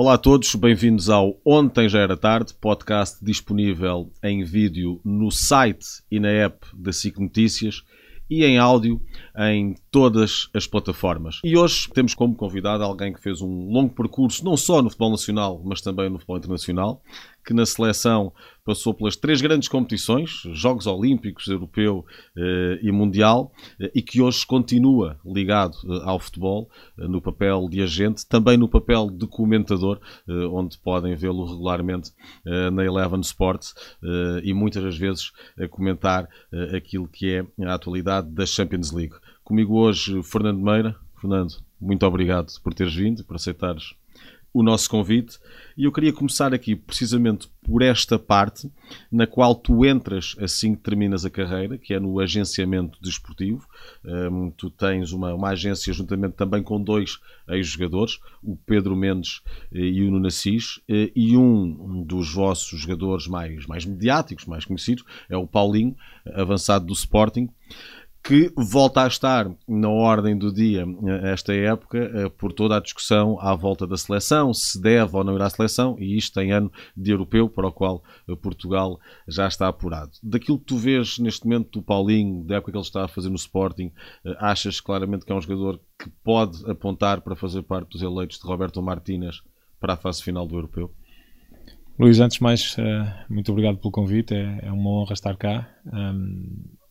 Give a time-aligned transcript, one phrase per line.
[0.00, 6.04] Olá a todos, bem-vindos ao Ontem Já Era Tarde, podcast disponível em vídeo no site
[6.08, 7.82] e na app da SIC Notícias
[8.30, 9.02] e em áudio
[9.36, 11.40] em todas as plataformas.
[11.42, 15.10] E hoje temos como convidado alguém que fez um longo percurso, não só no futebol
[15.10, 17.02] nacional, mas também no futebol internacional,
[17.48, 18.30] que na seleção
[18.62, 22.04] passou pelas três grandes competições, Jogos Olímpicos, Europeu
[22.36, 23.50] eh, e Mundial,
[23.80, 26.68] eh, e que hoje continua ligado eh, ao futebol,
[26.98, 32.12] eh, no papel de agente, também no papel de comentador, eh, onde podem vê-lo regularmente
[32.46, 33.74] eh, na Eleven Sports
[34.42, 36.28] e muitas das vezes a comentar
[36.76, 39.14] aquilo que é a atualidade da Champions League.
[39.42, 40.94] Comigo hoje, Fernando Meira.
[41.18, 43.94] Fernando, muito obrigado por teres vindo, por aceitares
[44.52, 45.38] o nosso convite.
[45.76, 48.70] E eu queria começar aqui precisamente por esta parte,
[49.12, 53.66] na qual tu entras assim que terminas a carreira, que é no agenciamento desportivo.
[54.04, 57.18] Um, tu tens uma, uma, agência juntamente também com dois
[57.48, 63.26] ex-jogadores, o Pedro Mendes eh, e o Nuno Assis, eh, e um dos vossos jogadores
[63.26, 65.96] mais, mais mediáticos, mais conhecidos, é o Paulinho,
[66.34, 67.48] avançado do Sporting
[68.22, 72.80] que volta a estar na ordem do dia eh, esta época eh, por toda a
[72.80, 76.52] discussão à volta da seleção, se deve ou não ir à seleção, e isto em
[76.52, 80.10] ano de europeu, para o qual eh, Portugal já está apurado.
[80.22, 83.30] Daquilo que tu vês neste momento do Paulinho, da época que ele está a fazer
[83.30, 83.92] no Sporting,
[84.38, 88.46] achas claramente que é um jogador que pode apontar para fazer parte dos eleitos de
[88.46, 89.42] Roberto Martínez
[89.80, 90.92] para a fase final do europeu?
[91.98, 92.76] Luís, antes de mais,
[93.28, 95.68] muito obrigado pelo convite, é, é uma honra estar cá.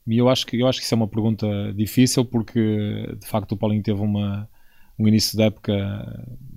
[0.08, 3.52] E eu acho que eu acho que isso é uma pergunta difícil porque de facto
[3.52, 4.50] o Paulinho teve uma,
[4.98, 5.74] um início de época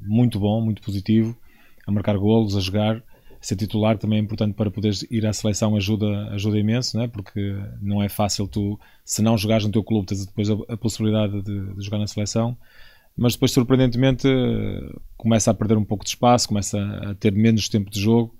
[0.02, 1.36] muito bom, muito positivo,
[1.86, 3.02] a marcar golos, a jogar,
[3.40, 7.08] ser titular também é importante para poderes ir à seleção ajuda, ajuda imenso, né?
[7.08, 10.76] porque não é fácil tu, se não jogares no teu clube, tens depois a, a
[10.76, 12.56] possibilidade de, de, jogar na seleção,
[13.16, 14.28] mas depois surpreendentemente
[15.16, 18.34] começa a perder um pouco de espaço, começa a ter menos tempo de jogo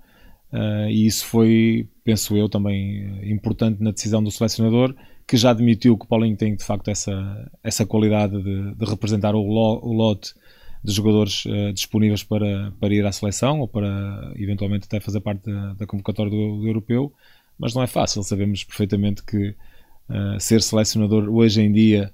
[0.52, 4.94] Uh, e isso foi, penso eu, também importante na decisão do selecionador,
[5.26, 9.34] que já admitiu que o Paulinho tem de facto essa, essa qualidade de, de representar
[9.34, 10.34] o, lo, o, lote
[10.82, 15.44] de jogadores uh, disponíveis para, para ir à seleção ou para eventualmente até fazer parte
[15.44, 17.12] da, da convocatória do, do, europeu,
[17.56, 18.24] mas não é fácil.
[18.24, 22.10] Sabemos perfeitamente que uh, ser selecionador hoje em dia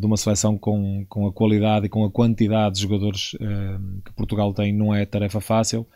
[0.00, 3.36] de uma seleção com, com a qualidade e com a quantidade de jogadores
[4.04, 5.86] que Portugal tem não é tarefa fácil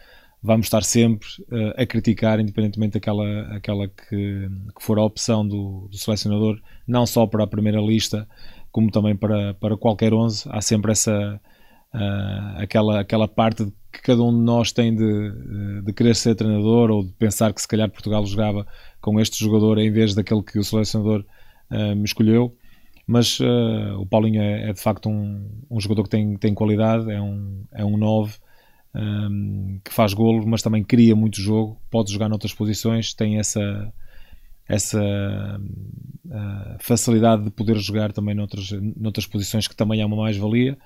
[0.44, 5.88] vamos estar sempre uh, a criticar, independentemente daquela aquela que, que for a opção do,
[5.91, 8.28] do, selecionador, não só para a primeira lista,
[8.71, 10.47] como também para, para qualquer 11.
[10.50, 11.41] Há sempre essa
[11.94, 16.91] uh, aquela, aquela parte que cada um de nós tem de, de querer ser treinador
[16.91, 18.66] ou de pensar que se calhar Portugal jogava
[19.00, 21.25] com este jogador em vez daquele que o selecionador
[21.71, 22.54] uh, me escolheu.
[23.06, 23.38] Mas
[23.99, 27.66] o Paulinho é, é, de facto um, um jogador que tem, tem qualidade, é um,
[27.71, 28.38] é um 9
[28.94, 33.93] um, que faz golo, mas também cria muito jogo, pode jogar noutras posições, tem essa,
[34.69, 35.00] essa
[36.27, 40.78] uh, facilidade de poder jogar também noutras, noutras posições que também é uma mais-valia.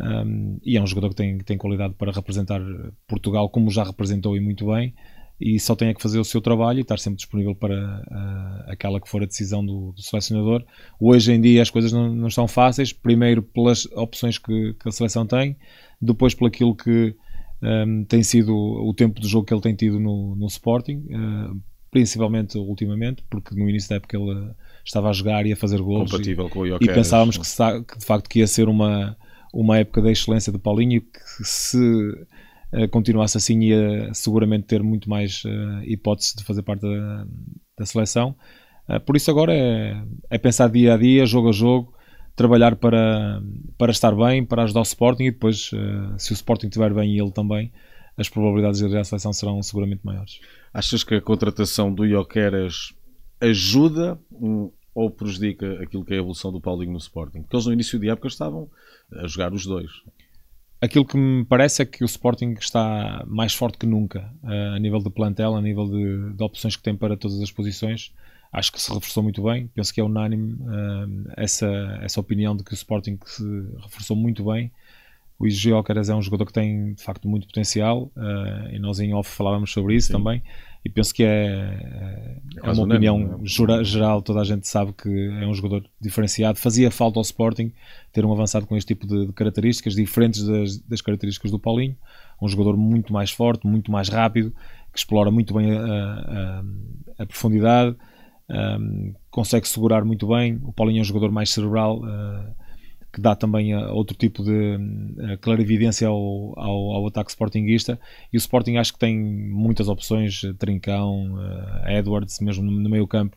[0.00, 2.60] Um, e é um jogador que tem, tem qualidade para representar
[3.08, 4.94] Portugal, como já representou e muito bem,
[5.40, 8.70] e só tem é que fazer o seu trabalho e estar sempre disponível para uh,
[8.70, 10.64] aquela que for a decisão do, do, selecionador.
[11.00, 14.92] Hoje em dia as coisas não, não estão fáceis, primeiro pelas opções que, que a
[14.92, 15.56] seleção tem,
[16.00, 17.14] depois pelo aquilo que
[17.62, 21.60] um, tem sido o tempo de jogo que ele tem tido no, no Sporting, uh,
[21.90, 24.52] principalmente ultimamente, porque no início da época ele
[24.84, 27.62] estava a jogar e a fazer gols Compatível e, com o e pensávamos que, se,
[27.82, 29.16] que, de facto que ia ser uma,
[29.52, 34.82] uma época da excelência de Paulinho e que se uh, continuasse assim ia seguramente ter
[34.82, 37.26] muito mais uh, hipótese de fazer parte da,
[37.78, 38.36] da seleção.
[38.88, 41.92] Uh, por isso agora é, é pensar dia a dia, jogo a jogo,
[42.38, 43.42] trabalhar para,
[43.76, 47.14] para estar bem, para ajudar o Sporting e depois, uh, se o Sporting estiver bem
[47.14, 47.72] e ele também,
[48.16, 50.40] as probabilidades de ir à seleção serão seguramente maiores.
[50.72, 52.94] Achas que a contratação do Ioqueras
[53.40, 54.18] ajuda
[54.94, 57.42] ou prejudica aquilo que é a evolução do Paulinho no Sporting?
[57.42, 58.70] Porque eles no início de época estavam
[59.12, 59.90] a jogar os dois.
[60.80, 64.78] Aquilo que me parece é que o Sporting está mais forte que nunca uh, a
[64.78, 68.12] nível de plantel, a nível de, de opções que tem para todas as posições
[68.52, 69.68] acho que se reforçou muito bem.
[69.74, 71.66] Penso que é unânime uh, essa,
[72.02, 73.44] essa opinião de que o Sporting se
[73.82, 74.70] reforçou muito bem.
[75.38, 79.14] O Gyökeres é um jogador que tem de facto muito potencial uh, e nós em
[79.14, 80.14] off falávamos sobre isso Sim.
[80.14, 80.42] também.
[80.84, 83.84] E penso que é, é, é uma opinião é?
[83.84, 86.58] geral, toda a gente sabe que é um jogador diferenciado.
[86.58, 87.72] Fazia falta ao Sporting
[88.12, 91.96] ter um avançado com este tipo de, de características, diferentes das, das, características do Paulinho.
[92.40, 94.52] Um jogador muito mais forte, muito mais rápido,
[94.92, 97.96] que explora muito bem a, a, a profundidade,
[98.50, 100.60] um, consegue segurar muito bem.
[100.64, 102.54] O Paulinho é um jogador mais cerebral, uh,
[103.12, 107.98] que dá também uh, outro tipo de uh, clarividência ao, ao, ao, ataque sportinguista.
[108.32, 111.36] E o Sporting acho que tem muitas opções: Trincão,
[111.86, 113.36] Edwards, mesmo no, no meio campo.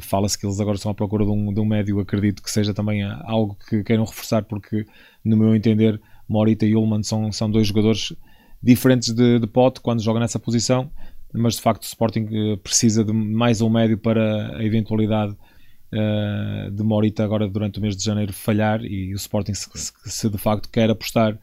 [0.00, 2.72] Fala-se que eles agora estão à procura de um, de um médio, acredito que seja
[2.72, 4.86] também algo que queiram reforçar, porque,
[5.24, 8.14] no meu entender, Morita e Ullman são, são dois jogadores
[8.62, 10.88] diferentes de, de pote quando jogam nessa posição,
[11.32, 16.70] mas de facto o Sporting uh, precisa de mais um médio para a eventualidade uh,
[16.70, 19.68] de Morita agora durante o mês de janeiro falhar e o Sporting, se,
[20.04, 21.38] se de facto quer apostar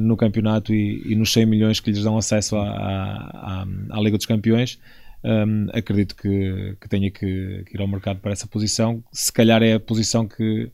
[0.00, 4.16] no campeonato e, e, nos 100 milhões que lhes dão acesso à, à, à Liga
[4.16, 4.76] dos Campeões
[5.24, 9.02] um, acredito que, que tenha que, que, ir ao mercado para essa posição.
[9.12, 10.70] Se calhar é a posição que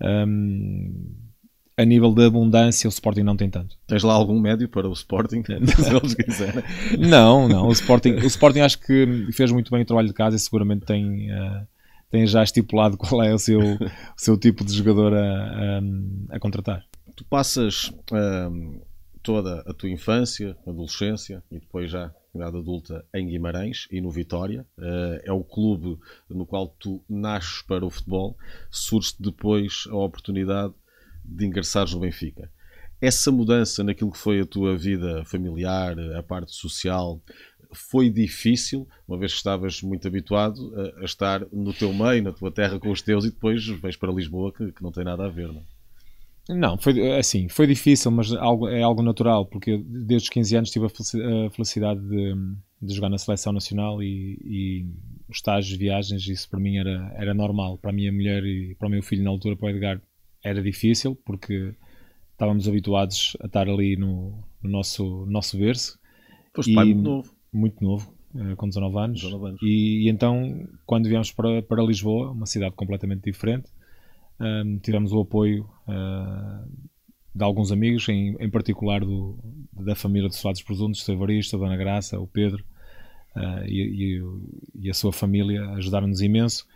[0.00, 1.14] um,
[1.80, 3.76] a nível de abundância o Sporting não tem tanto.
[3.86, 6.62] Tens lá algum médio para o Sporting, se eles quiserem?
[6.98, 7.68] Não, não.
[7.68, 10.84] O Sporting, o Sporting acho que fez muito bem o trabalho de casa e seguramente
[10.84, 11.66] tem, uh,
[12.10, 13.78] tem já estipulado qual é o seu, o
[14.16, 16.84] seu tipo de jogador a, a, a contratar.
[17.16, 17.92] Tu passas
[19.22, 24.64] toda a tua infância, adolescência e depois já idade adulta em Guimarães e no Vitória.
[24.78, 25.98] Uh, é o clube
[26.28, 28.36] no qual tu nasces para o futebol.
[28.70, 30.72] Surge depois a oportunidade
[31.24, 32.50] de ingressares no Benfica.
[33.00, 37.20] Essa mudança naquilo que foi a tua vida familiar, a parte social,
[37.72, 42.32] foi difícil, uma vez que estavas muito habituado a, a estar no teu meio, na
[42.32, 45.24] tua terra com os teus, e depois vais para Lisboa, que, que não tem nada
[45.24, 45.80] a ver, não é?
[46.48, 50.70] Não, foi assim, foi difícil, mas algo, é algo natural, porque desde os 15 anos
[50.70, 52.34] tive a felicidade de,
[52.82, 54.86] de jogar na seleção nacional e, e
[55.28, 57.78] os estágios, viagens, isso para mim era, era normal.
[57.78, 60.02] Para a minha mulher e para o meu filho na altura, para o Edgar,
[60.42, 61.74] era difícil, porque
[62.32, 65.98] estávamos habituados a estar ali no, no nosso, nosso berço.
[66.54, 67.34] Foste pai muito novo.
[67.52, 69.20] Muito novo, eh, com 19 anos.
[69.20, 69.62] 19 anos.
[69.62, 73.70] E, e, então, quando viemos para, para Lisboa, uma cidade completamente diferente,
[74.40, 76.66] um, tivemos o apoio uh,
[77.34, 79.38] de alguns amigos, em, em particular do,
[79.72, 82.64] da família de Solados Presuntos, o Evaristo, a Dona Graça, o Pedro
[83.36, 86.66] uh, e, e, e, a sua família ajudaram-nos imenso.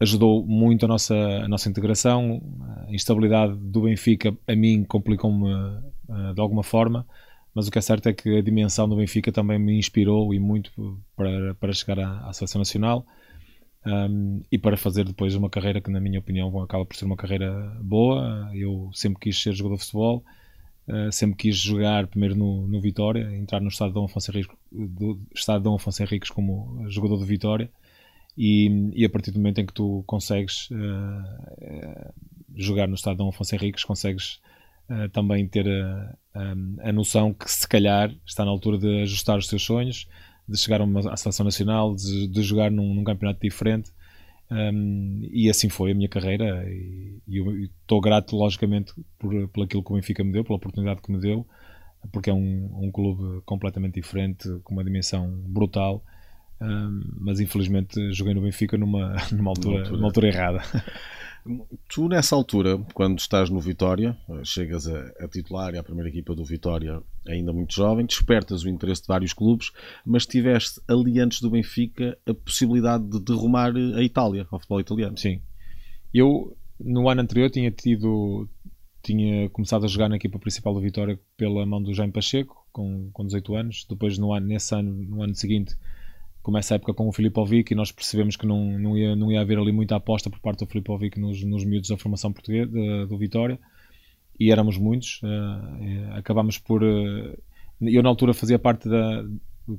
[0.00, 2.40] Ajudou muito a nossa, a nossa integração.
[2.88, 7.06] A instabilidade do Benfica, a mim, complicou-me uh, de alguma forma,
[7.54, 10.38] mas o que é certo é que a dimensão do Benfica também me inspirou e
[10.38, 10.70] muito
[11.14, 13.04] para, para chegar à, à Seleção Nacional
[13.86, 17.16] um, e para fazer depois uma carreira que, na minha opinião, acaba por ser uma
[17.16, 18.50] carreira boa.
[18.54, 20.24] Eu sempre quis ser jogador de futebol,
[20.88, 24.56] uh, sempre quis jogar primeiro no, no Vitória, entrar no estado de Dom Afonso Henriques,
[24.70, 25.18] do
[25.62, 27.70] Dom Afonso Henriques como jogador de Vitória.
[28.36, 32.12] E, e, a partir do momento em que tu consegues uh,
[32.54, 34.40] jogar no estado de Afonso Henriques, consegues
[34.88, 39.38] uh, também ter a, a, a, noção que se calhar está na altura de ajustar
[39.38, 40.08] os teus sonhos,
[40.48, 43.90] de chegar a uma, à seleção nacional, de, de jogar num, num, campeonato diferente.
[44.50, 46.64] Um, e assim foi a minha carreira.
[46.68, 51.02] E, e estou grato, logicamente, por, por aquilo que o Benfica me deu, pela oportunidade
[51.02, 51.46] que me deu,
[52.10, 56.02] porque é um, um clube completamente diferente, com uma dimensão brutal.
[56.60, 59.96] Um, mas infelizmente joguei no Benfica numa, numa, altura, altura.
[59.96, 60.62] numa altura errada.
[61.88, 64.14] Tu, nessa altura, quando estás no Vitória,
[64.44, 68.68] chegas a, a titular e à primeira equipa do Vitória, ainda muito jovem, despertas o
[68.68, 69.72] interesse de vários clubes,
[70.04, 75.16] mas tiveste ali antes do Benfica a possibilidade de derrumar a Itália, ao futebol italiano.
[75.16, 75.40] Sim.
[76.12, 78.48] Eu, no ano anterior, tinha tido.
[79.02, 83.08] Tinha começado a jogar na equipa principal do Vitória pela mão do Jaime Pacheco, com,
[83.14, 83.86] com 18 anos.
[83.88, 85.74] Depois, no ano, nesse ano, no ano seguinte,
[86.42, 89.40] começa a época com o Filipovic e nós percebemos que não, não, ia, não ia
[89.40, 92.70] haver ali muita aposta por parte do Filipovic nos, nos miúdos da formação portuguesa
[93.06, 93.58] do Vitória
[94.38, 97.38] e éramos muitos uh, acabámos por uh,
[97.82, 99.24] eu na altura fazia parte da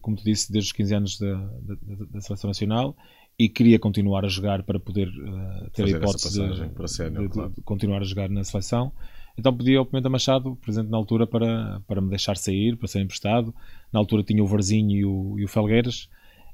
[0.01, 1.75] como tu disse desde os 15 anos da, da,
[2.11, 2.95] da seleção nacional
[3.37, 7.29] e queria continuar a jogar para poder uh, ter Fazer a hipótese de, sénior, de,
[7.29, 7.53] claro.
[7.55, 8.93] de, continuar a jogar na seleção
[9.37, 13.01] então pedi ao Pimenta Machado, presente na altura, para, para me deixar sair, para ser
[13.01, 13.53] emprestado.
[13.91, 16.09] Na altura tinha o Varzinho e o, e o Felgueiras,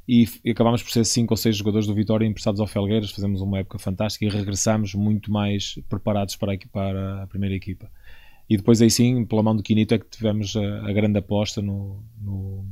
[0.07, 3.41] e, e acabámos por ser cinco ou seis jogadores do Vitória emprestados ao Felgueiras, fazemos
[3.41, 7.91] uma época fantástica e regressamos muito mais preparados para para a primeira equipa.
[8.49, 11.61] E depois aí sim, pela mão do Quinito, é que tivemos a, a grande aposta
[11.61, 12.65] no, no,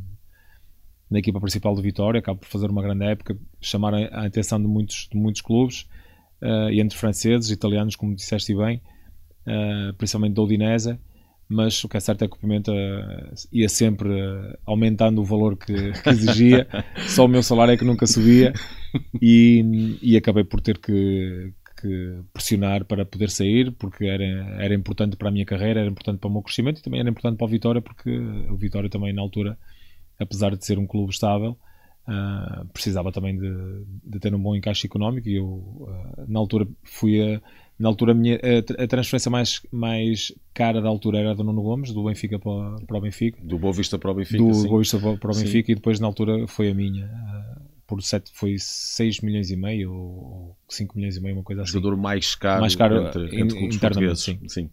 [1.10, 4.62] na equipa principal do Vitória, acaba por fazer uma grande época, chamar a, a atenção
[4.62, 5.82] de muitos, de muitos clubes,
[6.42, 8.82] uh, e entre franceses, italianos, como disseste bem,
[9.46, 10.98] uh, principalmente do Udinese,
[11.48, 12.72] mas o que é certo é que o Pimenta
[13.52, 14.10] ia sempre
[14.66, 16.68] aumentando o valor que, que exigia,
[17.08, 18.54] só o meu salário é que nunca subia.
[19.22, 24.24] E, e acabei por ter que, que, pressionar para poder sair, porque era,
[24.64, 27.10] era importante para a minha carreira, era importante para o meu crescimento e também era
[27.10, 29.58] importante para o Vitória, porque o Vitória também na altura,
[30.20, 31.58] apesar de ser um clube estável,
[32.08, 36.68] uh, precisava também de, de, ter um bom encaixe económico e eu uh, na altura
[36.84, 37.42] fui a
[37.77, 41.62] Na altura, a, minha, a, a, transferência mais, mais cara da altura era do Nuno
[41.62, 43.38] Gomes, do Benfica para, para o Benfica.
[43.44, 44.41] Do Boa Vista para o Benfica.
[44.41, 44.67] Do sim.
[44.67, 45.72] Boa Vista para, para o Benfica sim.
[45.74, 47.10] e depois, na altura, foi a minha.
[47.88, 51.72] Por sete, foi 6 milhões e meio ou 5 milhões e meio, uma coisa assim.
[51.72, 54.39] O jogador mais caro, mais caro entre, entre in, internamente, sim.
[54.48, 54.70] sim.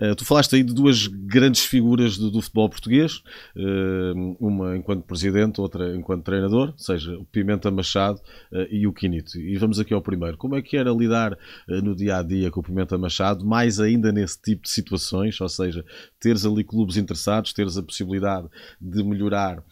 [0.00, 3.22] Uh, tu falaste aí de duas grandes figuras do, do futebol português,
[3.54, 8.18] uh, uma enquanto presidente, outra enquanto treinador, ou seja, o Pimenta Machado
[8.50, 9.38] uh, e o Quinito.
[9.38, 10.38] E vamos aqui ao primeiro.
[10.38, 11.36] Como é que era lidar
[11.68, 15.48] no dia a dia com o Pimenta Machado, mais ainda nesse tipo de situações, ou
[15.50, 15.84] seja,
[16.18, 18.48] teres ali clubes interessados, teres a possibilidade
[18.80, 19.62] de melhorar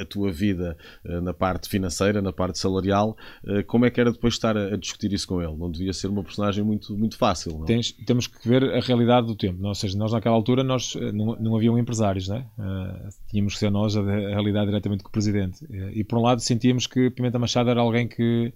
[0.00, 0.76] a tua vida
[1.22, 3.16] na parte financeira, na parte salarial,
[3.66, 5.56] como é que era depois estar a, discutir isso com ele?
[5.56, 7.58] Não devia ser uma personagem muito, muito fácil.
[7.58, 7.64] Não?
[7.64, 9.60] Tens, temos que ver a realidade do tempo.
[9.60, 9.68] Não?
[9.70, 12.46] Ou seja, nós naquela altura nós, eh, não, não haviam empresários, né?
[12.58, 15.64] Uh, tínhamos que ser nós a, a realidade diretamente com o presidente.
[15.92, 18.52] E por um lado sentíamos que Pimenta Machado era alguém que,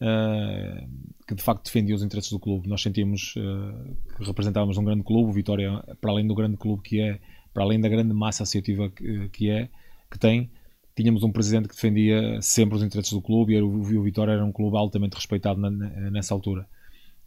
[0.00, 0.88] uh,
[1.26, 2.68] que de facto defendia os interesses do clube.
[2.68, 6.82] Nós sentíamos uh, que representávamos um grande clube, o Vitória, para além do grande clube
[6.82, 7.20] que é,
[7.52, 9.68] para além da grande massa associativa que, que é,
[10.10, 10.50] que tem,
[10.98, 14.44] tínhamos um presidente que defendia sempre os interesses do clube e o, o Vitória era
[14.44, 15.70] um clube altamente respeitado na,
[16.10, 16.66] nessa altura.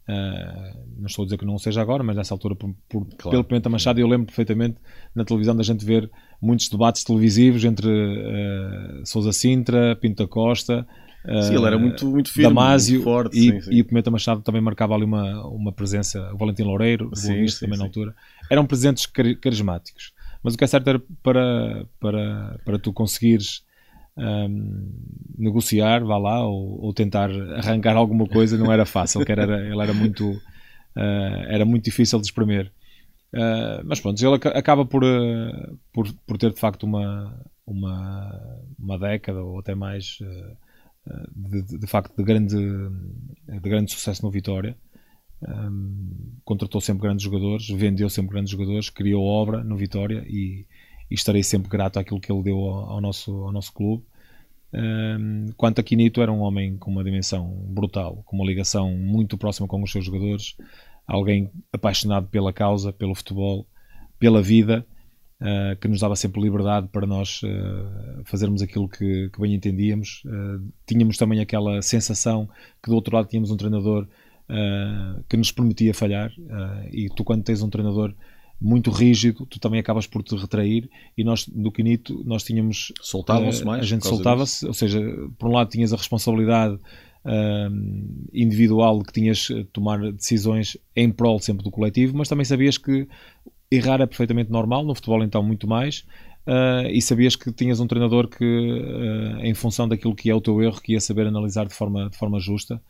[0.06, 3.30] Uh, não estou a dizer que não seja agora, mas nessa altura, por, por, claro.
[3.30, 4.76] pelo Pimenta Machado, eu lembro perfeitamente
[5.14, 6.10] na televisão da gente ver
[6.40, 10.86] muitos debates televisivos entre uh, Sousa Sintra, Pinto da Costa.
[11.24, 13.38] Uh, sim, ele era muito, muito firme, Damásio, muito forte.
[13.38, 13.70] E, sim, sim.
[13.72, 17.60] e o Pimenta Machado também marcava ali uma, uma presença, o Valentim Loureiro, sim, sim,
[17.60, 18.14] também na altura.
[18.50, 19.06] Eram presidentes
[19.40, 20.12] carismáticos.
[20.42, 23.64] Mas o que é certo era para, para, para tu conseguires
[24.16, 24.92] um,
[25.38, 29.80] negociar, vá lá, ou, ou, tentar arrancar alguma coisa, não era fácil, que era, ele
[29.80, 32.72] era muito, uh, era muito difícil de espremer.
[33.32, 38.98] Uh, mas pronto, ele acaba por, uh, por, por ter de facto uma, uma, uma
[38.98, 40.18] década ou até mais
[41.34, 44.76] de, de, de, facto de grande, de grande sucesso no Vitória.
[45.48, 50.66] Um, contratou sempre grandes jogadores, vendeu sempre grandes jogadores, criou obra no Vitória e,
[51.10, 54.04] e estarei sempre grato àquilo que ele deu ao, ao nosso, ao nosso clube.
[54.74, 59.36] Um, quanto a Quinito, era um homem com uma dimensão brutal, com uma ligação muito
[59.36, 60.56] próxima com os seus jogadores,
[61.06, 63.66] alguém apaixonado pela causa, pelo futebol,
[64.18, 64.86] pela vida,
[65.40, 70.22] uh, que nos dava sempre liberdade para nós uh, fazermos aquilo que, que bem entendíamos.
[70.24, 72.48] Uh, tínhamos também aquela sensação
[72.82, 74.08] que do outro lado tínhamos um treinador
[74.48, 76.32] uh, que nos permitia falhar.
[76.38, 78.14] Uh, e tu, quando tens um treinador
[78.60, 80.88] muito rígido, tu também acabas por te retrair.
[81.16, 82.92] E nós, do Quinito, nós tínhamos.
[83.00, 83.82] Soltavam-se uh, mais.
[83.82, 85.00] A gente soltava-se, ou seja,
[85.38, 86.78] por um lado tinhas a responsabilidade.
[88.32, 93.06] individual que tinhas de tomar decisões em prol sempre do coletivo, mas também sabias que
[93.70, 96.04] errar é perfeitamente normal, no futebol então muito mais,
[96.44, 100.40] Uh, e sabias que tinhas um treinador que, uh, em função daquilo que é o
[100.40, 102.82] teu erro, que ia saber analisar de forma, de forma justa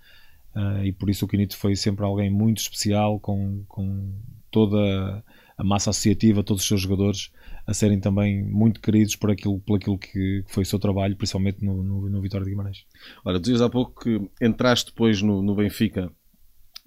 [0.55, 4.13] Uh, e por isso o Quinito foi sempre alguém muito especial, com, com
[4.51, 5.25] toda
[5.57, 7.31] a massa associativa, todos os seus jogadores
[7.67, 11.65] a serem também muito queridos por aquilo, por aquilo que foi o seu trabalho, principalmente
[11.65, 12.85] no, no, no Vitória de Guimarães.
[13.25, 16.11] Ora, dizias há pouco que entraste depois no, no Benfica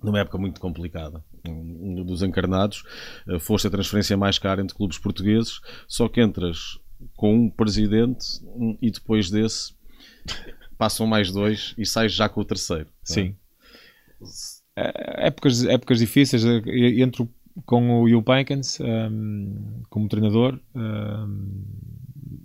[0.04, 2.84] numa época muito complicada um dos encarnados,
[3.28, 6.80] ah, foste a transferência mais cara entre clubes portugueses, só que entras
[7.16, 8.26] com um presidente
[8.82, 9.74] e depois desse
[10.78, 12.90] passam mais dois e sais já com o terceiro.
[12.90, 12.92] É?
[13.04, 13.22] Sim.
[13.22, 13.45] É,
[14.76, 16.44] épocas, épocas difíceis.
[16.46, 17.30] Entro
[17.66, 21.64] com o Will Pankins um, como treinador, um,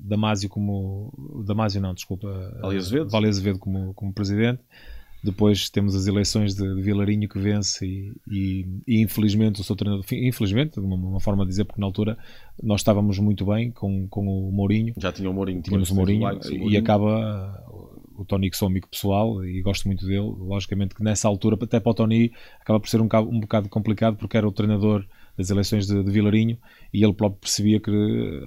[0.02, 1.12] Damásio como.
[1.46, 2.28] Damásio não, desculpa.
[2.60, 3.10] Vale Azevedo.
[3.10, 4.60] Vale Azevedo como, como presidente.
[5.22, 9.76] Depois temos as eleições de, de Vilarinho que vence e, e, e, infelizmente o seu
[9.76, 12.16] treinador, infelizmente, de uma, uma, forma de dizer, porque na altura
[12.62, 14.94] nós estávamos muito bem com, com o Mourinho.
[14.96, 15.60] Já tinha o Mourinho.
[15.60, 17.62] Tínhamos o Mourinho, o Mourinho, e acaba
[18.20, 20.34] o Tony que sou amigo pessoal e gosto muito dele.
[20.38, 24.16] Logicamente que nessa altura, até para o Tony, acaba por ser um, um bocado complicado
[24.16, 26.58] porque era o treinador das eleições de, de Vilarinho
[26.92, 27.90] e ele próprio percebia que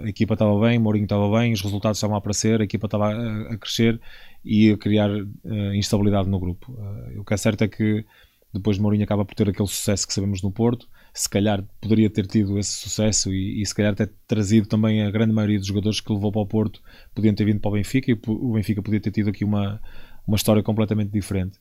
[0.03, 3.07] a equipa estava bem, Mourinho estava bem, os resultados estavam a aparecer, a equipa estava
[3.07, 3.99] a, a crescer
[4.45, 6.71] e a criar uh, instabilidade no grupo.
[6.71, 8.05] Uh, o que é certo é que
[8.53, 10.87] depois Mourinho acaba por ter aquele sucesso que sabemos no Porto.
[11.13, 15.11] Se calhar poderia ter tido esse sucesso e, e, se calhar ter trazido também a
[15.11, 16.81] grande maioria dos jogadores que levou para o Porto
[17.13, 19.79] podiam ter vindo para o Benfica e o Benfica podia ter tido aqui uma,
[20.25, 21.59] uma história completamente diferente.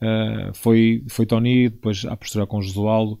[0.00, 3.20] Uh, foi, foi Tony, depois a postura com o Josualdo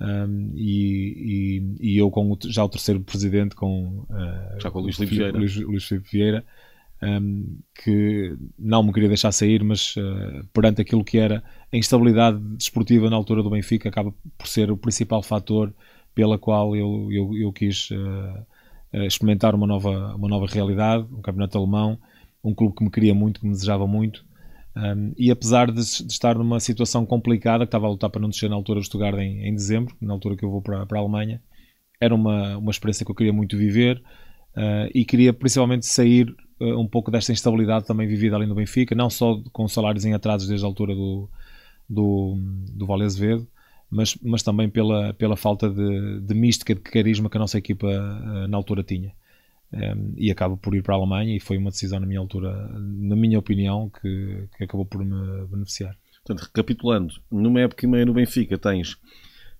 [0.00, 4.80] um, e, e, e, eu com o, já o terceiro presidente com, uh, já com
[4.80, 5.38] o Luís Filipe Vieira.
[5.38, 6.44] Luís, Luís Filipe Vieira
[7.02, 12.38] um, que não me queria deixar sair, mas uh, perante aquilo que era a instabilidade
[12.56, 15.74] desportiva na altura do Benfica, acaba por ser o principal fator
[16.14, 18.46] pela qual eu, eu, eu quis uh,
[19.06, 21.98] experimentar uma nova, uma nova realidade, um campeonato alemão,
[22.42, 24.24] um clube que me queria muito, que me desejava muito.
[24.76, 28.28] Um, e apesar de, de, estar numa situação complicada, que estava a lutar para não
[28.28, 30.98] descer na altura do Stuttgart em, em dezembro, na altura que eu vou para, para
[30.98, 31.42] a Alemanha,
[32.00, 34.02] era uma, uma experiência que eu queria muito viver
[34.54, 36.26] uh, e queria principalmente sair
[36.60, 40.14] uh, um pouco desta instabilidade também vivida ali no Benfica, não só com salários em
[40.14, 41.28] atrasos desde a altura do,
[41.88, 42.36] do,
[42.72, 43.46] do Vale Azevedo,
[43.90, 47.86] mas, mas também pela, pela falta de, de mística, de carisma que a nossa equipa
[47.86, 49.12] uh, na altura tinha.
[49.72, 52.52] Um, e acabo por ir para a Alemanha e foi uma decisão na minha altura,
[52.78, 55.96] na minha opinião, que, que acabou por me beneficiar.
[56.24, 58.96] Portanto, recapitulando, numa época e meia no Benfica tens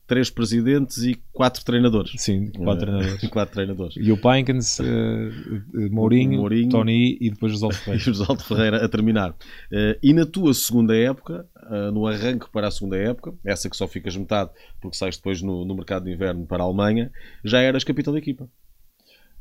[0.07, 2.13] três presidentes e quatro treinadores.
[2.17, 3.29] Sim, quatro uh, treinadores.
[3.31, 3.97] quatro treinadores.
[3.97, 4.85] E o Pinkins, uh,
[5.91, 7.99] Mourinho, Mourinho, Tony e depois José Ferreira.
[8.01, 9.31] e José Ferreira a terminar.
[9.31, 11.47] Uh, e na tua segunda época,
[11.93, 15.65] no arranque para a segunda época, essa que só ficas metade porque sais depois no,
[15.65, 17.11] no mercado de inverno para a Alemanha,
[17.45, 18.49] já eras capitão da equipa.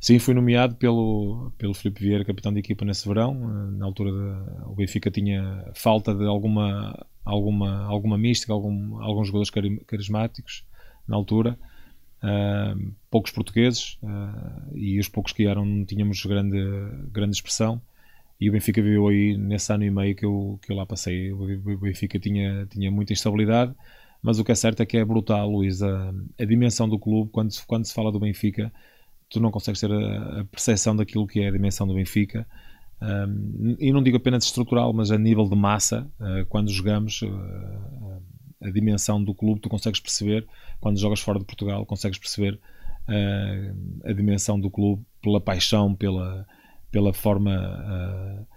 [0.06, 3.34] Sim, fui nomeado pelo, pelo Filipe Vieira, capitão de equipa nesse verão.
[3.72, 9.50] Na altura de, o Benfica tinha falta de alguma, alguma, alguma mística, algum, alguns jogadores
[9.88, 10.64] carismáticos
[11.08, 11.58] na altura.
[12.22, 16.56] Uh, poucos portugueses uh, e os poucos que eram não tínhamos grande,
[17.12, 17.82] grande expressão.
[18.40, 21.32] E o Benfica viveu aí nesse ano e meio que eu, que eu lá passei.
[21.32, 23.74] O Benfica tinha, tinha muita instabilidade,
[24.22, 27.32] mas o que é certo é que é brutal, Luís, a, a dimensão do clube.
[27.32, 28.72] Quando, quando se fala do Benfica
[29.30, 32.48] tu não consegues ter a, a percepção daquilo que é a dimensão do Benfica.
[33.02, 38.22] Um, e não digo apenas estrutural, mas a nível de massa, uh, quando jogamos, uh,
[38.62, 40.48] a dimensão do clube tu consegues perceber,
[40.80, 46.48] quando jogas fora de Portugal, consegues perceber uh, a dimensão do clube pela paixão, pela,
[46.90, 48.48] pela forma,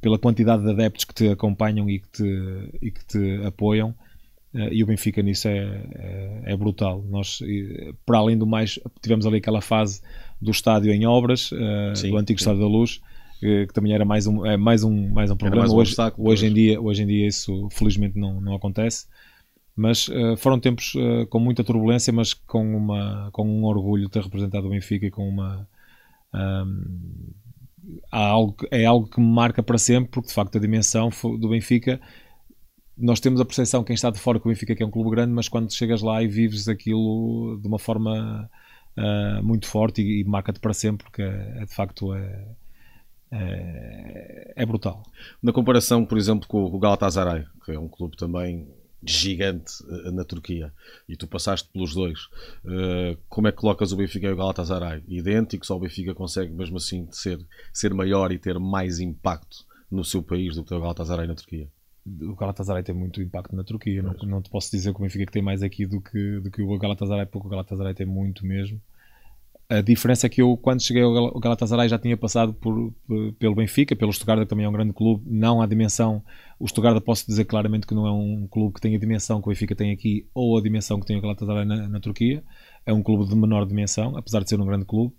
[0.00, 3.94] pela quantidade de adeptos que te acompanham e que te, e que te apoiam.
[4.52, 5.58] Uh, e o Benfica nisso é,
[5.94, 7.04] é, é, brutal.
[7.08, 7.40] Nós,
[8.04, 10.00] para além do mais, tivemos ali aquela fase
[10.42, 12.44] do estádio em obras, uh, sim, do antigo sim.
[12.44, 13.00] Estádio da Luz,
[13.38, 15.62] que, que, também era mais um, é, mais um, mais um problema.
[15.62, 19.06] Mais um hoje, hoje, em dia, hoje em dia isso felizmente não, não acontece.
[19.76, 20.94] Mas uh, foram tempos
[21.30, 25.10] com muita turbulência, mas com, uma, com um orgulho de ter representado o Benfica e
[25.10, 25.66] com uma.
[26.34, 27.32] Um,
[28.10, 31.48] há algo, é algo que me marca para sempre, porque de facto a dimensão do
[31.48, 32.00] Benfica
[33.00, 35.32] nós temos a percepção, quem está de fora, que o Benfica é um clube grande,
[35.32, 38.48] mas quando chegas lá e vives aquilo de uma forma
[38.96, 42.46] uh, muito forte e, e marca-te para sempre, porque é, é de facto é,
[43.32, 45.02] é, é, brutal.
[45.42, 48.68] Na comparação, por exemplo, com o Galatasaray, que é um clube também
[49.02, 50.72] gigante uh, na Turquia,
[51.08, 52.24] e tu passaste pelos dois,
[52.64, 55.02] uh, como é que colocas o Benfica e o Galatasaray?
[55.08, 57.38] Idêntico, só o Benfica consegue mesmo assim ser,
[57.72, 61.68] ser maior e ter mais impacto no seu país do que o Galatasaray na Turquia?
[62.06, 64.02] O Galatasaray tem muito impacto na Turquia.
[64.02, 66.50] Não, não, te posso dizer que o Benfica que tem mais aqui do que, do
[66.50, 68.80] que o Galatasaray, porque o Galatasaray tem muito mesmo.
[69.68, 72.92] A diferença é que eu, quando cheguei ao Galatasaray, já tinha passado por,
[73.38, 76.24] pelo Benfica, pelo Stuttgart, que também é um grande clube, não a dimensão.
[76.58, 79.46] O Stuttgart, posso dizer claramente que não é um clube que tem a dimensão que
[79.46, 82.42] o Benfica tem aqui ou a dimensão que tem o Galatasaray na, na Turquia.
[82.84, 85.14] É um clube de menor dimensão, apesar de ser um grande clube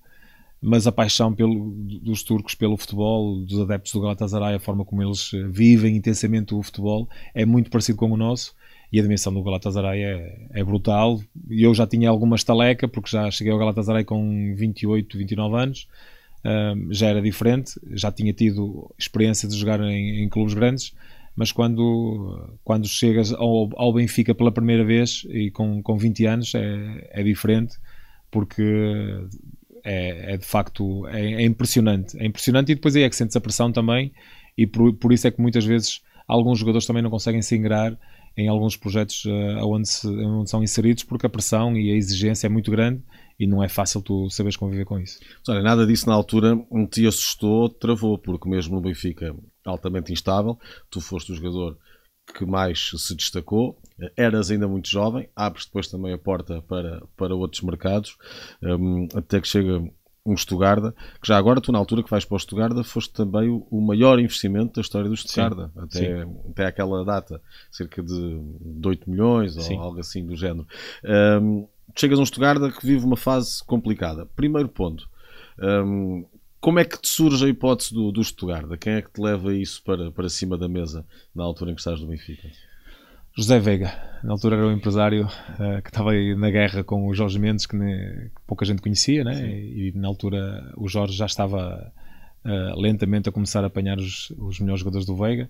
[0.62, 5.02] mas a paixão pelo, dos turcos pelo futebol, dos adeptos do Galatasaray, a forma como
[5.02, 8.56] eles eh, vivem intensamente o futebol, é muito parecido com o nosso.
[8.94, 11.20] E a dimensão do Galatasaray é, é brutal.
[11.50, 15.88] E eu já tinha alguma estaleca, porque já cheguei ao Galatasaray com 28, 29 anos.
[16.44, 20.94] Um, já era diferente, já tinha tido experiência de jogar em, em clubes grandes,
[21.36, 26.56] mas quando, quando chegas ao, ao, Benfica pela primeira vez e com, com 20 anos
[26.56, 27.78] é, é diferente,
[28.32, 28.64] porque
[29.84, 32.18] é, é de facto é, é, impressionante.
[32.18, 34.12] É impressionante e depois aí é que sentes a pressão também
[34.58, 37.98] e por, por isso é que muitas vezes alguns jogadores também não conseguem se ingrar
[38.38, 42.48] em alguns projetos uh, onde, se, onde são inseridos porque a pressão e a exigência
[42.48, 43.02] é muito grande
[43.40, 45.20] e não é fácil tu saberes conviver com isso.
[45.50, 46.58] olha, nada disso na altura
[46.92, 51.78] te assustou, travou, porque mesmo no Benfica altamente instável, tu foste o jogador
[52.32, 53.78] que mais se destacou.
[54.18, 58.18] Eras ainda muito jovem, abres depois também a porta para, para outros mercados,
[58.64, 59.84] um, até que chega
[60.26, 63.50] um Stuttgart, que já agora tu na altura que vais para o Stuttgart foste também
[63.50, 66.36] o, o maior investimento da história do Stuttgart, sim, até, sim.
[66.50, 67.42] até aquela data,
[67.72, 69.76] cerca de, de 8 milhões sim.
[69.76, 70.68] ou algo assim do género.
[71.42, 74.28] Um, chegas a um Stuttgart que vive uma fase complicada.
[74.36, 75.08] Primeiro ponto,
[75.60, 76.26] um,
[76.62, 78.70] como é que te surge a hipótese do, do Stuttgart?
[78.80, 81.82] Quem é que te leva isso para, para cima da mesa na altura em que
[81.82, 82.48] estás no Benfica?
[83.36, 83.94] José Veiga,
[84.24, 87.66] na altura era um empresário uh, que estava aí na guerra com o Jorge Mendes,
[87.66, 89.50] que, ne, que pouca gente conhecia, né?
[89.50, 91.92] E, e, na altura o Jorge já estava
[92.46, 95.50] uh, lentamente a começar a apanhar os, os melhores jogadores do Veiga.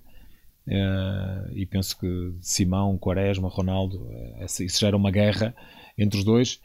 [0.67, 4.07] Uh, e penso que Simão, Quaresma, Ronaldo,
[4.45, 5.53] isso já era uma guerra
[5.97, 6.61] entre os dois.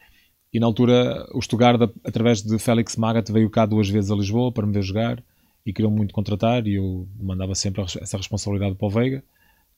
[0.57, 4.51] E na altura o Stuttgart, através de Félix Magath, veio cá duas vezes a Lisboa
[4.51, 5.23] para me ver jogar
[5.66, 9.23] e queriam muito contratar e eu mandava sempre essa responsabilidade para o Veiga,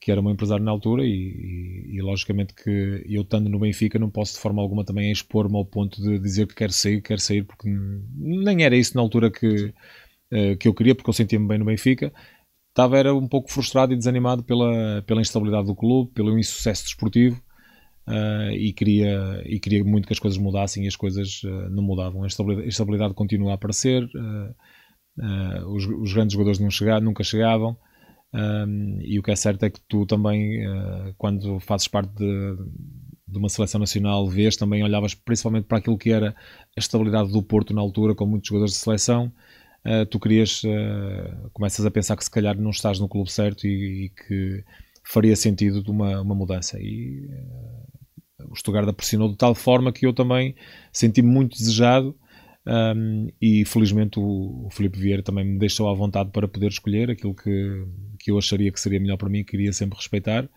[0.00, 3.58] que era o meu empresário na altura e, e, e, logicamente que eu estando no
[3.58, 7.02] Benfica não posso de forma alguma também expor-me ao ponto de dizer que quero sair,
[7.02, 7.68] quero sair, porque
[8.16, 9.74] nem era isso na altura que,
[10.32, 12.12] uh, que eu queria, porque eu sentia-me bem no Benfica.
[12.68, 17.42] Estava era um pouco frustrado e desanimado pela, pela instabilidade do clube, pelo insucesso desportivo
[18.08, 21.82] uh, e, queria, e queria muito que as coisas mudassem e as coisas uh, não
[21.82, 22.22] mudavam.
[22.22, 27.76] A instabilidade, a continua a aparecer, uh, os, os, grandes jogadores não chegavam, nunca chegavam.
[28.32, 30.60] Um, e o que é certo é que tu também,
[31.16, 32.56] quando fazes parte de,
[33.26, 36.36] de uma seleção nacional, vês também, olhavas principalmente para aquilo que era
[36.76, 39.32] a estabilidade do Porto na altura, com muitos jogadores de seleção.
[39.84, 43.66] Uh, tu querias, uh, começas a pensar que se calhar não estás no clube certo
[43.66, 44.64] e, e que
[45.04, 46.78] faria sentido de uma, uma mudança.
[46.80, 47.28] E
[48.44, 50.54] o Stuttgart pressionou de tal forma que eu também
[50.92, 52.16] senti-me muito desejado
[52.68, 57.10] um, e felizmente o, o Filipe Vieira também me deixou à vontade para poder escolher
[57.10, 57.86] aquilo que,
[58.18, 60.48] que eu acharia que seria melhor para mim, que queria sempre respeitar,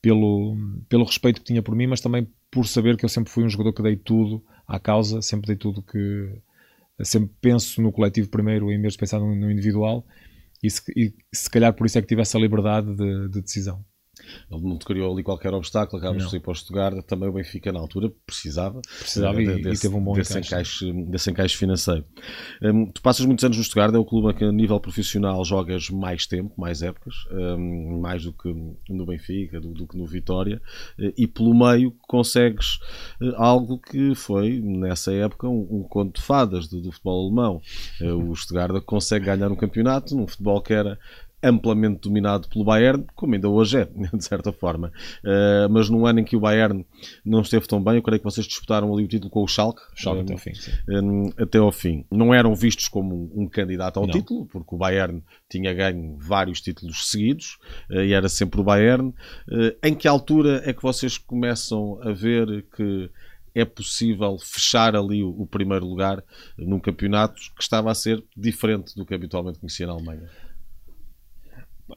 [0.00, 0.56] pelo,
[0.88, 3.48] pelo respeito que tinha por mim, mas também por saber que eu sempre fui um
[3.48, 6.36] jogador que dei tudo à causa, sempre dei tudo que.
[7.02, 10.04] Sempre penso no coletivo primeiro em vez de pensar no, no individual,
[10.62, 13.84] e se, e se calhar por isso é que tive essa liberdade de, de decisão.
[14.50, 17.02] Ele não te criou ali qualquer obstáculo, acabamos de ir para o Stuttgart.
[17.06, 20.86] Também o Benfica, na altura, precisava, precisava e, desse, e teve um bom desse encaixe.
[20.86, 22.04] encaixe, desse encaixe financeiro.
[22.62, 25.90] Um, tu passas muitos anos no Stuttgart, é o clube que, a nível profissional, jogas
[25.90, 28.52] mais tempo, mais épocas, um, mais do que
[28.88, 30.60] no Benfica, do, do que no Vitória,
[30.98, 32.78] uh, e pelo meio consegues
[33.20, 37.60] uh, algo que foi, nessa época, um, um conto de fadas do, do futebol alemão.
[38.00, 40.98] o Stuttgart consegue ganhar um campeonato num futebol que era
[41.42, 44.92] amplamente dominado pelo Bayern, como ainda hoje é, de certa forma.
[45.24, 46.86] Uh, mas num ano em que o Bayern
[47.24, 49.82] não esteve tão bem, eu creio que vocês disputaram ali o título com o Schalke.
[49.94, 50.52] Schalke uh, até ao fim.
[50.88, 52.04] Uh, até ao fim.
[52.10, 54.12] Não eram vistos como um candidato ao não.
[54.12, 57.58] título, porque o Bayern tinha ganho vários títulos seguidos
[57.90, 59.12] e era sempre o Bayern.
[59.82, 63.10] em que altura é que vocês começam a ver que
[63.54, 66.24] é possível fechar ali o, o primeiro lugar
[66.56, 70.28] num campeonato que estava a ser diferente do que habitualmente conhecia na Alemanha?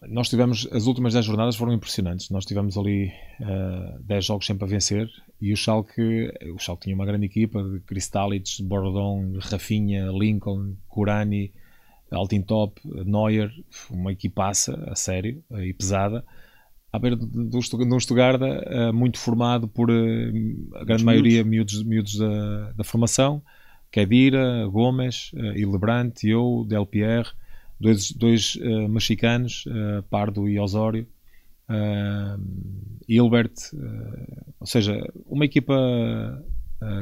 [0.08, 2.30] Nós tivemos, as últimas 10 jornadas foram impressionantes.
[2.30, 5.08] Nós tivemos ali uh, eh, 10 jogos sempre a vencer
[5.42, 11.52] e o Schalke, o Schalke tinha uma grande equipa de Kristalic, Bordon, Rafinha, Lincoln, Kurani,
[12.12, 13.52] Altintop, Neuer,
[13.90, 16.24] uma equipaça a sério e pesada.
[16.92, 22.18] À beira de um Stuttgart uh, muito formado por uh, a grande maioria miúdos, miúdos
[22.18, 23.44] da, da formação,
[23.92, 27.30] Kedira, Gomes, uh, Hildebrand, eu, Del Pierre,
[27.80, 31.08] dois, dois uh, mexicanos, uh, Pardo e Osório,
[31.70, 32.42] uh,
[33.08, 33.54] Hilbert,
[34.60, 35.74] ou seja, uma equipa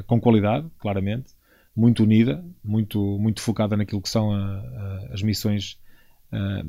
[0.06, 1.34] com qualidade, claramente,
[1.76, 5.80] muito unida, muito, muito focada naquilo que são a, a, as missões,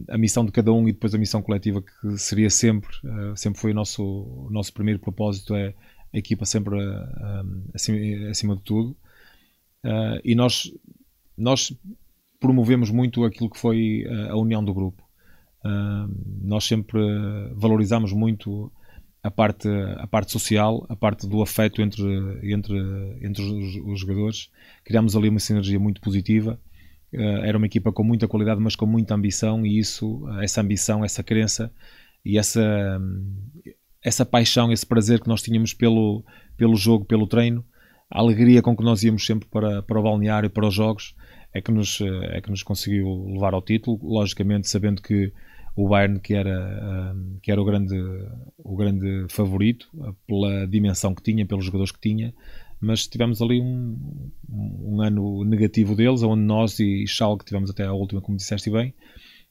[0.08, 2.96] a missão de cada um e depois a missão coletiva que seria sempre,
[3.36, 5.74] sempre foi o nosso, o nosso primeiro propósito, é
[6.12, 6.78] a equipa sempre
[7.74, 8.96] acima, acima de tudo.
[10.24, 10.72] e nós,
[11.36, 11.76] nós
[12.44, 15.02] promovemos muito aquilo que foi eh, a união do grupo.
[16.42, 17.00] Nós sempre
[17.54, 18.70] valorizamos muito
[19.22, 22.04] a parte, a parte social, a parte do afeto entre,
[22.52, 22.78] entre,
[23.22, 24.50] entre os, jogadores.
[24.84, 26.60] Criámos ali uma sinergia muito positiva.
[27.10, 31.02] Uh, era uma equipa com muita qualidade, mas com muita ambição, e isso, essa ambição,
[31.02, 31.72] essa crença
[32.22, 33.00] e essa,
[34.02, 36.22] essa paixão, esse prazer que nós tínhamos pelo,
[36.58, 37.64] pelo jogo, pelo treino,
[38.10, 41.14] a alegria com que nós íamos sempre para, para o balneário, para os jogos,
[41.54, 45.32] é que nos, é que nos conseguiu levar ao título, logicamente sabendo que
[45.76, 47.96] o Bayern que era, que era o, grande,
[48.58, 49.88] o grande favorito
[50.26, 52.34] pela dimensão que tinha, pelos jogadores que tinha,
[52.80, 57.92] mas tivemos ali um, um ano negativo deles, onde nós e Schalke tivemos até a
[57.92, 58.92] última, como disseste bem.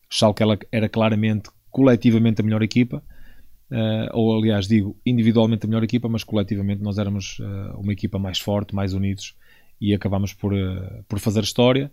[0.10, 3.04] Schalke ela era claramente, coletivamente a melhor equipa,
[3.72, 7.40] uh, ou aliás digo, individualmente a melhor equipa, mas coletivamente nós éramos
[7.78, 9.36] uma equipa mais forte, mais unidos,
[9.84, 11.92] e acabámos por, uh, por fazer história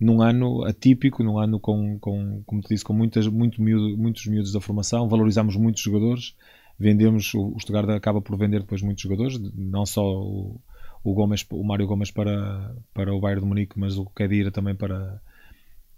[0.00, 4.24] num ano atípico, num ano com, com como te disse, com muitas, muito miúdo, muitos
[4.26, 6.36] miúdos da formação, valorizámos muitos jogadores,
[6.78, 10.60] vendemos, o, Stuttgart acaba por vender depois muitos jogadores, não só o,
[11.02, 14.76] o Gomes, o Mário Gomes para, para o Bayern de Munique, mas o Kedira também
[14.76, 15.20] para,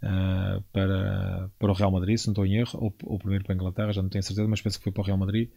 [0.03, 3.55] uh, para, para o Real Madrid, se não estou em erro, ou, ou primeiro para
[3.55, 5.51] a Inglaterra, já não tenho certeza, mas penso que foi para o Real Madrid.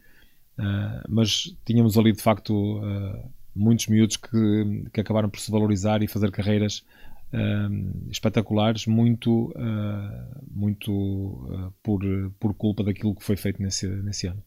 [0.58, 6.02] Uh, mas tínhamos ali de facto uh, muitos miúdos que, que acabaram por se valorizar
[6.02, 6.84] e fazer carreiras
[7.32, 12.00] uh, espetaculares, muito, uh, muito uh, por,
[12.38, 14.42] por culpa daquilo que foi feito nesse, nesse ano.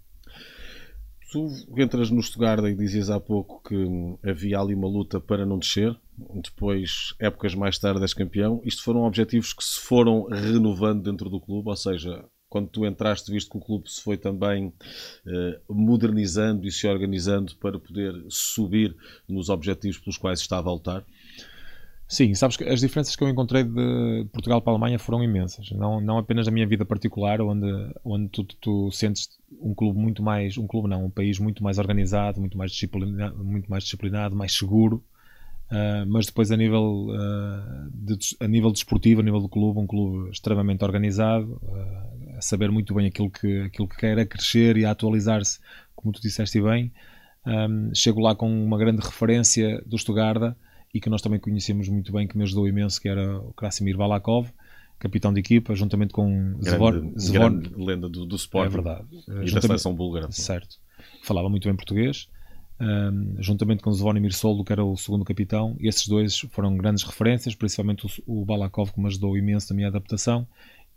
[1.32, 5.58] tu entras no Stuttgart e dizias há pouco que havia ali uma luta para não
[5.58, 5.96] descer,
[6.36, 8.62] depois, épocas mais tarde, és campeão.
[8.64, 13.32] Isto foram objetivos que se foram renovando dentro do clube, ou seja, quando tu entraste,
[13.32, 14.72] visto que o clube se foi também
[15.26, 18.96] eh, modernizando e se organizando para poder subir
[19.28, 21.04] nos objetivos pelos quais estava a lutar?
[22.08, 25.72] Sim, sabes que as diferenças que eu encontrei de Portugal para a Alemanha foram imensas.
[25.72, 27.66] Não, não apenas na minha vida particular, onde,
[28.06, 31.80] onde tu, tu, sentes um clube muito mais, um clube não, um país muito mais
[31.80, 35.04] organizado, muito mais disciplinado, muito mais, disciplinado, mais seguro,
[35.74, 39.88] uh, mas depois a nível, uh, de, a nível desportivo, a nível do clube, um
[39.88, 44.78] clube extremamente organizado, uh, a saber muito bem aquilo que, aquilo que quer, a crescer
[44.78, 45.60] e a atualizar-se,
[45.96, 46.92] como tu disseste bem.
[47.46, 50.56] Um, chego lá com uma grande referência do Stuttgart,
[50.94, 53.98] e que nós também conhecemos muito bem, que me ajudou imenso, que era o Krasimir
[53.98, 54.48] Balakov,
[55.00, 57.14] capitão de equipa, juntamente com Zvon...
[57.20, 57.62] Zvon...
[57.76, 58.68] lenda do, do Sport.
[58.68, 59.06] É verdade.
[59.44, 60.32] E da seleção búlgara.
[60.32, 60.78] Certo.
[61.24, 62.30] Falava muito bem português.
[62.80, 67.56] Um, juntamente com Zvonimir Soldo, que era o segundo capitão, esses dois foram grandes referências,
[67.56, 70.48] principalmente o, o Balakov, que me ajudou imenso na minha adaptação,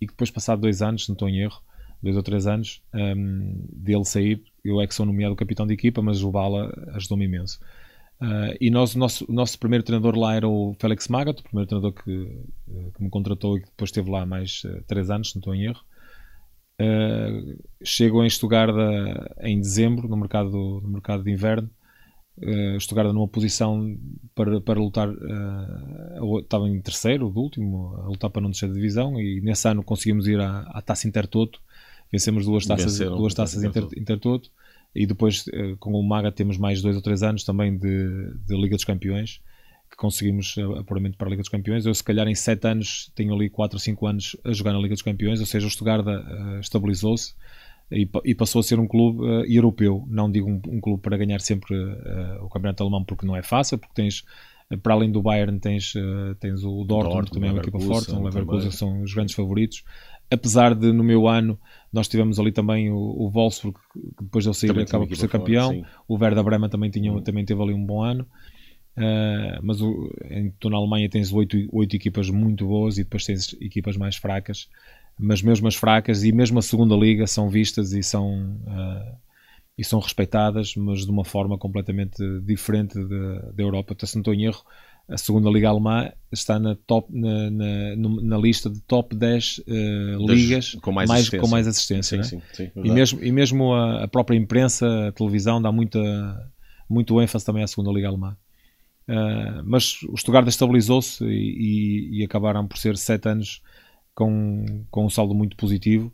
[0.01, 1.61] e que depois, passado dois anos, não estou em erro,
[2.03, 6.03] dois ou três anos, um, dele sair, eu é que sou nomeado capitão de equipa,
[6.03, 7.61] mas o Bala ajudou-me imenso.
[8.21, 11.45] Uh, e nós, o nosso, o nosso primeiro treinador lá era o Félix Magato, o
[11.45, 12.41] primeiro treinador que,
[12.95, 15.55] que me contratou e que depois esteve lá mais uh, três anos, se não estou
[15.55, 15.85] em erro.
[16.81, 18.75] Uh, chego em Stuttgart
[19.41, 21.71] em dezembro, no mercado, no mercado de inverno.
[22.39, 23.97] Uh, Stuttgart numa posição
[24.35, 28.75] para, para lutar, uh, estava em terceiro, do último, a lutar para não descer de
[28.75, 29.19] divisão.
[29.19, 31.61] E nesse ano conseguimos ir à, à taça Intertoto,
[32.13, 33.99] vencemos duas taças, duas taças Intertoto.
[33.99, 34.51] Intertoto
[34.97, 38.57] e depois eh, com o Maga temos mais dois ou três anos também de, de
[38.57, 39.43] Liga dos Campeões
[39.91, 41.87] que conseguimos eh, apuramento para a Liga dos Campeões.
[41.87, 44.79] Eu, se calhar, em sete anos, tenho ali quatro ou cinco anos a jogar na
[44.79, 47.35] Liga dos Campeões, ou seja, o Stuttgart uh, estabilizou-se
[47.91, 50.05] e, e, passou a ser um clube uh, europeu.
[50.09, 53.43] Não digo um, um, clube para ganhar sempre uh, o Campeonato Alemão, porque não é
[53.43, 54.25] fácil, porque tens,
[54.83, 55.95] para além do Bayern, tens,
[56.41, 59.85] tens o Dortmund, Dortmund também é uma equipa forte, o Leverkusen são os grandes favoritos
[60.31, 61.59] apesar de no meu ano
[61.93, 65.29] nós tivemos ali também o, o Wolfsburg, que depois de eu sair acaba por ser
[65.29, 67.23] campeão, forte, o Werder Bremen também, tinha, uhum.
[67.23, 68.27] também teve ali um bom ano.
[68.97, 73.27] Uh, mas o, em, tu na Alemanha tens oito, oito equipas muito boas e depois
[73.27, 74.69] tens equipas mais fracas,
[75.19, 79.17] mas mesmo as fracas e mesmo a segunda liga são vistas e são, uh,
[79.77, 82.99] e são respeitadas, mas de uma forma completamente diferente
[83.55, 83.93] da Europa.
[83.93, 84.65] Então, se não estou em erro,
[85.09, 89.63] a segunda liga alemã está na, top, na, na, na lista de top 10 uh,
[89.69, 91.41] eh, ligas com mais, mais assistência.
[91.41, 92.43] Com mais assistência sim, né?
[92.53, 96.01] sim, sim, e mesmo, e mesmo a, a, própria imprensa, a televisão, dá muita,
[96.89, 98.37] muito ênfase também à segunda liga alemã.
[99.09, 103.63] Uh, mas o Stuttgart estabilizou-se e, e, e, acabaram por ser sete anos
[104.15, 106.13] com, com um saldo muito positivo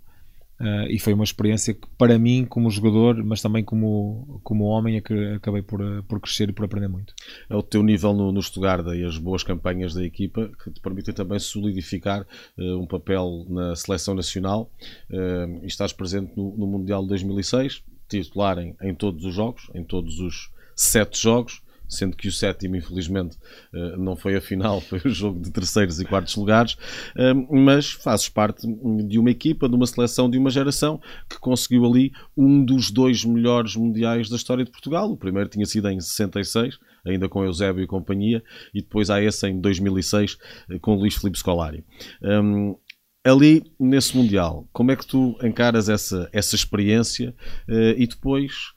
[0.63, 4.97] Uh, e foi uma experiência que, para mim, como jogador, mas também como, como homem,
[5.35, 7.13] acabei por, por crescer e por aprender muito.
[7.51, 10.81] É o teu nível no, no Stuttgart e as boas campanhas da equipa que te
[10.81, 12.25] permitem também solidificar
[12.57, 14.71] uh, um papel na seleção nacional.
[15.11, 19.83] E estás presente no, no Mundial de 2006, titular em, em todos os jogos, em
[19.83, 21.61] todos os sete jogos
[21.93, 23.37] sendo que o sétimo, infelizmente,
[23.75, 26.77] eh, não foi a final, foi o jogo de terceiros e quartos lugares,
[27.17, 28.67] eh, mas fazes parte
[29.07, 33.25] de uma equipa, de uma seleção, de uma geração que conseguiu ali um dos dois
[33.25, 35.11] melhores mundiais da história de Portugal.
[35.11, 38.43] O primeiro tinha sido em 66, ainda com Eusébio e companhia,
[38.75, 40.39] e depois há esse em 2006
[40.71, 41.85] eh, com Luís Filipe Scolari.
[42.23, 42.77] Um,
[43.25, 47.35] ali nesse Mundial, como é que tu encaras essa, essa experiência
[47.69, 48.73] uh, e depois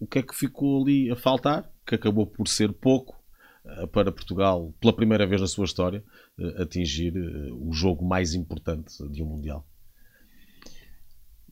[0.00, 1.70] o que é que ficou ali a faltar?
[1.86, 3.22] Que acabou por ser pouco
[3.64, 6.02] eh, para Portugal, pela primeira vez na sua história,
[6.38, 9.66] eh, atingir eh, o jogo mais importante de um Mundial.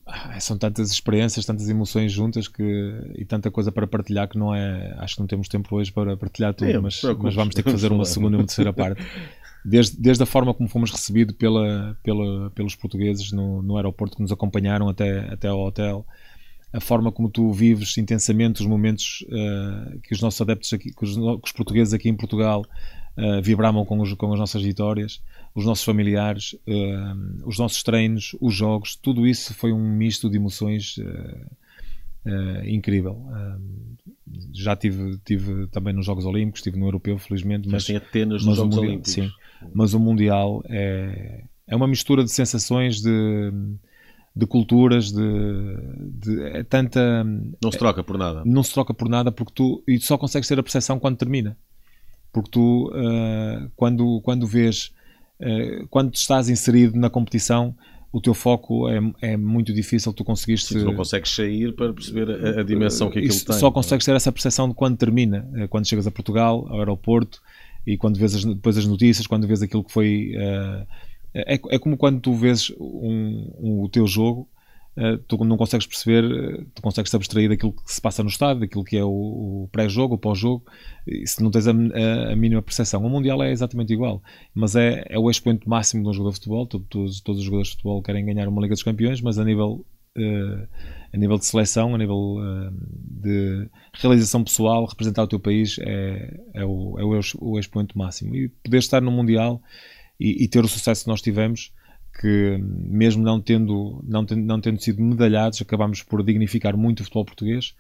[0.07, 2.63] Ah, são tantas experiências, tantas emoções juntas que,
[3.17, 4.93] e tanta coisa para partilhar que não é.
[4.99, 7.71] Acho que não temos tempo hoje para partilhar tudo, é, mas, mas, vamos ter que
[7.71, 9.01] fazer uma segunda e uma terceira parte.
[9.65, 14.23] Desde, desde a forma como fomos recebidos pela, pela, pelos portugueses no, no aeroporto que
[14.23, 16.05] nos acompanharam até, até ao hotel,
[16.73, 21.05] a forma como tu vives intensamente os momentos uh, que os nossos adeptos aqui, que
[21.05, 22.65] os, que os portugueses aqui em Portugal
[23.17, 25.21] uh, vibravam com, os, com as nossas vitórias,
[25.55, 30.37] os nossos familiares, uh, os nossos treinos, os jogos, tudo isso foi um misto de
[30.37, 30.97] emoções
[32.67, 33.27] incrível.
[34.53, 38.57] já tive, tive também nos Jogos Olímpicos, estive no Europeu, felizmente, mas, mas, Atenas nos
[38.57, 39.13] Jogos Olímpicos.
[39.13, 39.31] Sim,
[39.73, 43.51] mas o Mundial é, é uma mistura de sensações de
[44.41, 45.77] de culturas, de,
[46.19, 47.23] de é tanta.
[47.63, 48.43] Não se troca por nada.
[48.47, 49.85] Não se troca por nada porque tu.
[49.87, 51.57] E só consegues ter a percepção quando termina.
[52.33, 54.93] Porque tu, uh, quando, quando vês.
[55.39, 57.75] Uh, quando estás inserido na competição,
[58.13, 60.65] o teu foco é, é muito difícil tu conseguires...
[60.65, 63.57] Sim, tu não consegues sair para perceber a, a dimensão que aquilo tem.
[63.57, 67.41] Só consegues ter essa percepção de quando termina, eh, quando chegas a Portugal, ao aeroporto,
[67.87, 70.33] e quando vês as, depois as notícias, quando vês aquilo que foi...
[70.37, 70.87] Uh,
[71.35, 74.49] é, é como quando tu vês um, um, o teu jogo
[74.97, 78.29] eh, tu não consegues perceber, eh, tu consegues te abstrair daquilo que se passa no
[78.29, 79.09] estádio, daquilo que é o,
[79.65, 80.65] o pré-jogo, o pós-jogo,
[81.25, 83.05] se não tens a, a, a, mínima percepção.
[83.05, 84.23] O Mundial é exatamente igual,
[84.55, 86.67] mas é, é o expoente máximo de um jogador de futebol.
[86.67, 89.87] Todos, todos os jogadores de futebol querem ganhar uma Liga dos Campeões, mas a nível,
[90.19, 90.69] uh,
[91.15, 96.37] a nível de seleção, a nível uh, de realização pessoal, representar o teu país é,
[96.53, 98.35] é, o, é o expoente máximo.
[98.35, 99.63] E poder estar no Mundial
[100.21, 101.73] e, e ter o sucesso que nós tivemos
[102.21, 107.05] que mesmo não tendo, não tendo, não tendo sido medalhados, acabámos por dignificar muito o
[107.05, 107.75] futebol português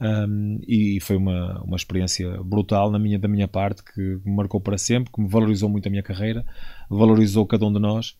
[0.00, 4.60] um, e foi uma, uma experiência brutal na minha, da minha parte, que me marcou
[4.60, 6.44] para sempre, que me valorizou muito a minha carreira,
[6.88, 8.16] valorizou cada um de nós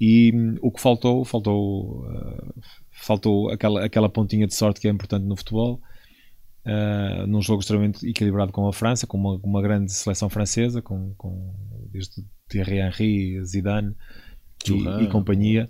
[0.00, 2.54] e um, o que faltou, faltou, uh,
[2.90, 5.80] faltou aquela, aquela pontinha de sorte que é importante no futebol.
[6.64, 11.12] Uh, num jogo extremamente equilibrado com a França, com uma, uma grande seleção francesa, com,
[11.16, 11.52] com
[11.90, 13.94] desde Thierry Henry, Zidane,
[14.68, 15.68] e, e, companhia.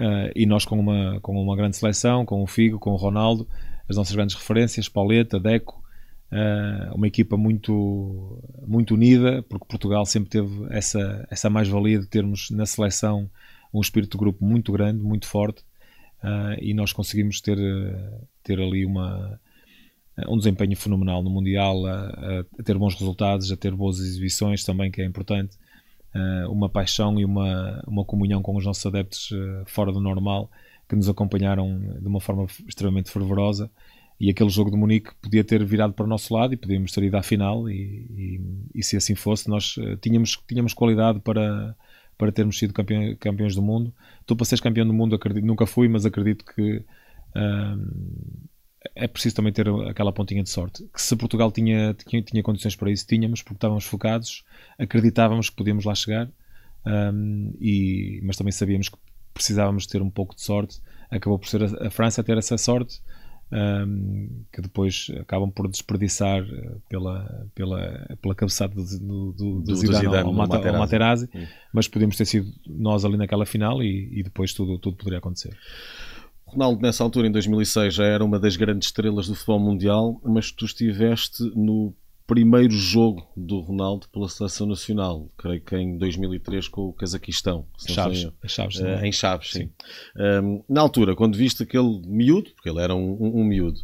[0.00, 3.48] Uh, e nós com uma, com uma grande seleção, com o Figo, com o Ronaldo,
[3.88, 5.82] as nossas grandes referências, Pauleta, Deco,
[6.32, 12.50] uh, uma equipa muito, muito unida, porque Portugal sempre teve essa, essa mais-valia de termos
[12.50, 13.30] na seleção
[13.72, 15.62] um espírito de grupo muito grande, muito forte,
[16.22, 17.58] uh, e nós conseguimos ter,
[18.42, 19.40] ter ali uma,
[20.28, 24.90] um desempenho fenomenal no Mundial, a, a, ter bons resultados, a ter boas exibições também,
[24.90, 25.56] que é importante
[26.48, 30.50] uma paixão e uma, uma comunhão com os nossos adeptos uh, fora do normal
[30.88, 33.70] que nos acompanharam de uma forma extremamente fervorosa.
[34.18, 37.02] E aquele jogo de Munique podia ter virado para o nosso lado e podíamos ter
[37.02, 38.40] ido à final e, e,
[38.74, 41.76] e se assim fosse nós uh, tínhamos, tínhamos qualidade para,
[42.16, 43.92] para termos sido campeão, campeões do mundo.
[44.24, 48.48] Tu para seres campeão do mundo acredito, nunca fui mas acredito que uh,
[48.94, 50.88] é preciso também ter aquela pontinha de sorte.
[50.92, 54.44] Que se Portugal tinha, tinha, tinha condições para isso, tínhamos, porque estávamos focados,
[54.78, 56.28] acreditávamos que podíamos lá chegar,
[56.86, 58.96] um, e, mas também sabíamos que
[59.34, 60.80] precisávamos ter um pouco de sorte.
[61.10, 63.00] Acabou por ser a, a França a ter essa sorte,
[63.52, 69.76] um, que depois acabam por desperdiçar eh, pela, pela, pela cabeçada do, do, do, do
[69.76, 71.28] Zidane, Zidane ao, ao, Materazzi, ao Materazzi
[71.72, 75.56] mas podíamos ter sido nós ali naquela final e, e depois tudo, tudo poderia acontecer.
[76.56, 80.50] Ronaldo, nessa altura, em 2006, já era uma das grandes estrelas do futebol mundial, mas
[80.50, 81.94] tu estiveste no
[82.26, 87.66] primeiro jogo do Ronaldo pela seleção nacional, creio que em 2003 com o Cazaquistão.
[87.86, 89.58] Chaves, Chaves uh, em Chaves, sim.
[89.60, 89.70] sim.
[90.16, 93.78] Um, na altura, quando viste aquele miúdo, porque ele era um, um, um miúdo,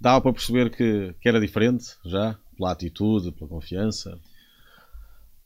[0.00, 4.18] dava para perceber que, que era diferente já, pela atitude, pela confiança?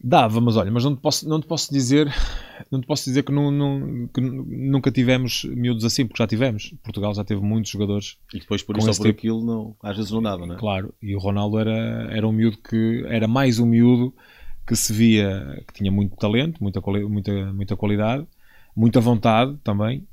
[0.02, 2.12] Dava, mas olha, mas não te posso, não te posso dizer
[2.70, 6.74] não te posso dizer que, não, não, que nunca tivemos miúdos assim, porque já tivemos.
[6.82, 8.16] Portugal já teve muitos jogadores.
[8.34, 9.18] E depois por isso ou por tipo.
[9.18, 10.58] aquilo, não, às vezes não dava, não é?
[10.58, 14.12] Claro, e o Ronaldo era, era um miúdo que era mais um miúdo
[14.66, 18.26] que se via que tinha muito talento, muita, muita, muita qualidade,
[18.74, 20.06] muita vontade também.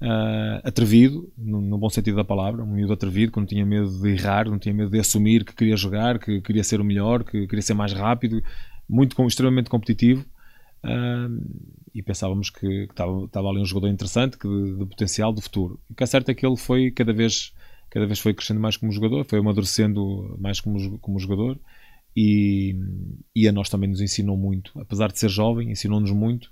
[0.00, 3.90] Uh, atrevido, no, no, bom sentido da palavra, um miúdo atrevido, que não tinha medo
[4.00, 7.24] de errar, não tinha medo de assumir que queria jogar, que queria ser o melhor,
[7.24, 8.40] que queria ser mais rápido,
[8.88, 10.24] muito extremamente competitivo.
[10.84, 15.80] Uh, e pensávamos que estava, ali um jogador interessante, que de, de, potencial, de futuro.
[15.90, 17.52] O que é certo é que ele foi cada vez,
[17.90, 21.58] cada vez foi crescendo mais como jogador, foi amadurecendo mais como, como jogador
[22.16, 22.76] e,
[23.34, 24.78] e a nós também nos ensinou muito.
[24.80, 26.50] Apesar de ser jovem, ensinou-nos muito,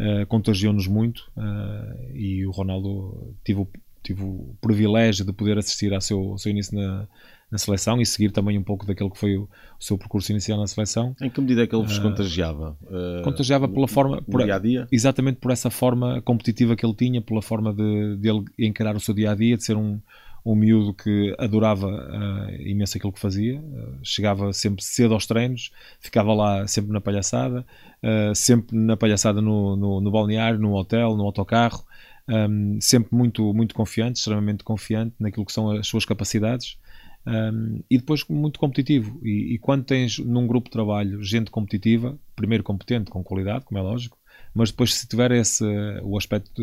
[0.00, 3.66] uh, contagiou-nos muito uh, e o Ronaldo tive
[4.04, 7.08] tive o privilégio de poder assistir ao seu, ao seu início na,
[7.50, 10.58] na seleção e seguir também um pouco daquele que foi o, o seu percurso inicial
[10.58, 11.16] na seleção.
[11.20, 12.76] Em que medida é que ele vos uh, contagiava?
[12.82, 14.20] Uh, contagiava pela forma.
[14.22, 14.86] Por, dia a dia?
[14.92, 19.00] Exatamente por essa forma competitiva que ele tinha, pela forma de, de ele encarar o
[19.00, 19.98] seu dia a dia, de ser um,
[20.44, 25.72] um miúdo que adorava uh, imenso aquilo que fazia, uh, chegava sempre cedo aos treinos,
[25.98, 27.64] ficava lá sempre na palhaçada,
[28.02, 31.82] uh, sempre na palhaçada no, no, no, balneário, no hotel, no autocarro,
[32.28, 36.78] um, sempre muito, muito confiante, extremamente confiante naquilo que são as suas capacidades
[37.26, 39.20] um, e depois muito competitivo.
[39.24, 43.78] E, e, quando tens num grupo de trabalho gente competitiva, primeiro competente, com qualidade, como
[43.78, 44.18] é lógico,
[44.54, 45.64] mas depois se tiver esse,
[46.02, 46.62] o, aspecto,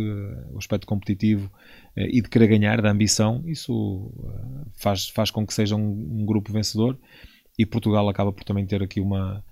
[0.51, 1.51] o aspecto competitivo
[1.97, 6.21] uh, e de querer ganhar, da ambição, isso uh, faz, faz com que seja um,
[6.21, 6.97] um, grupo vencedor.
[7.57, 9.43] E Portugal acaba por também ter aqui uma,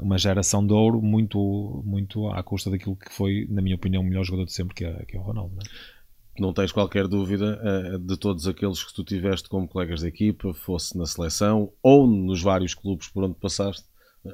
[0.00, 4.06] uma geração de ouro muito, muito à custa daquilo que foi, na minha opinião, o
[4.06, 5.56] melhor jogador de sempre, que é, que é o Ronaldo.
[5.60, 5.96] É?
[6.38, 10.52] não tens qualquer dúvida uh, de todos aqueles que tu tiveste como colegas de equipa,
[10.52, 13.86] fosse na seleção ou nos vários clubes por onde passaste,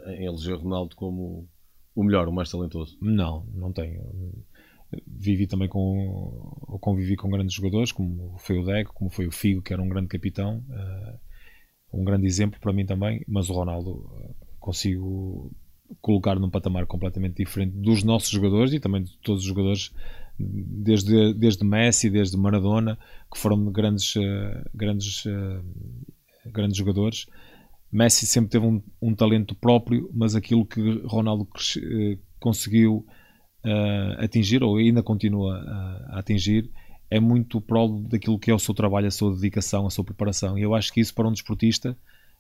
[0.07, 1.49] em eleger Ronaldo como
[1.95, 2.97] o melhor, o mais talentoso?
[3.01, 4.03] Não, não tenho.
[5.07, 9.33] vivi também com, ou convivi com grandes jogadores, como foi o Deco, como foi o
[9.33, 11.19] Figo, que era um grande capitão, uh,
[11.93, 14.11] um grande exemplo para mim também, mas o Ronaldo
[14.63, 15.51] consigo
[16.01, 19.93] colocar num patamar completamente diferente dos nossos jogadores e também de todos os jogadores,
[20.39, 22.99] desde, desde Messi, desde Maradona,
[23.31, 24.23] que foram grandes, uh,
[24.75, 25.25] grandes,
[26.47, 27.27] grandes jogadores.
[27.93, 31.47] Messi sempre teve um, um, talento próprio, mas aquilo que Ronaldo
[32.41, 33.07] conseguiu
[33.65, 36.71] uh, atingir, ou ainda continua a, a atingir,
[37.11, 40.59] é muito prol daquilo que é o seu trabalho, a sua dedicação, a sua preparação.
[40.59, 41.95] E eu acho que isso para um desportista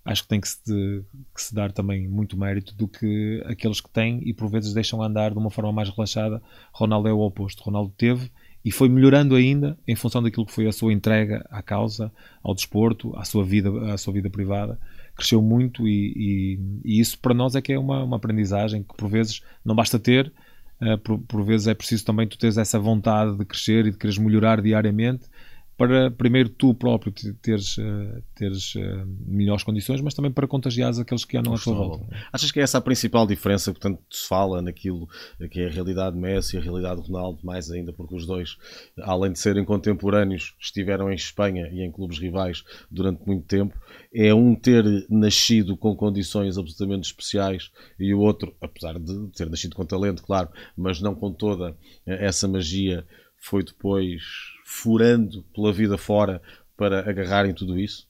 [0.05, 1.03] acho que tem que se, de,
[1.35, 5.03] que se, dar também muito mérito do que aqueles que têm e por vezes deixam
[5.03, 6.43] andar de uma forma mais relaxada.
[6.73, 7.63] Ronaldo é o oposto.
[7.63, 8.31] Ronaldo teve
[8.65, 12.55] e foi melhorando ainda em função daquilo que foi a sua entrega à causa, ao
[12.55, 14.79] desporto, à sua vida, à sua vida privada.
[15.15, 18.97] Cresceu muito e, e, e isso para nós é que é uma, uma aprendizagem que
[18.97, 20.33] por vezes não basta ter,
[20.81, 23.97] Uh, por, por, vezes é preciso também tu teres essa vontade de crescer e de
[23.97, 25.29] quereres melhorar diariamente
[25.83, 27.12] para primeiro tu próprio
[27.43, 31.74] teres, uh, teres uh, melhores condições, mas também para contagiares aqueles que andam à tua
[31.74, 32.07] volta.
[32.33, 35.09] Achas que é essa a principal diferença, portanto, se fala naquilo
[35.51, 38.57] que é a realidade Messi e a realidade Ronaldo, mais ainda porque os dois,
[39.01, 43.76] além de serem contemporâneos, estiveram em Espanha e em clubes rivais durante muito tempo,
[44.14, 49.74] é um ter nascido com condições absolutamente especiais e o outro, apesar de ter nascido
[49.74, 51.76] com talento, claro, mas não com toda
[52.07, 53.05] essa magia,
[53.37, 56.41] foi depois furando pela vida fora
[56.77, 58.09] para agarrarem tudo isso?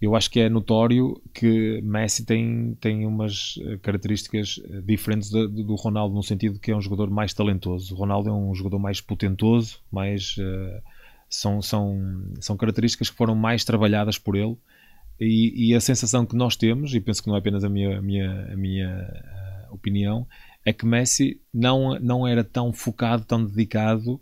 [0.00, 5.46] Eu acho que é notório que Messi tem, tem umas eh, características eh, diferentes do,
[5.48, 7.94] do Ronaldo, no sentido que é um jogador mais talentoso.
[7.94, 10.82] O Ronaldo é um jogador mais potentoso, mais, uh,
[11.28, 14.56] são, são, são características que foram mais trabalhadas por ele.
[15.20, 17.98] E, e, a sensação que nós temos, e penso que não é apenas a minha,
[17.98, 20.26] a minha, a minha uh, opinião,
[20.64, 24.18] é que Messi não, não era tão focado, tão dedicado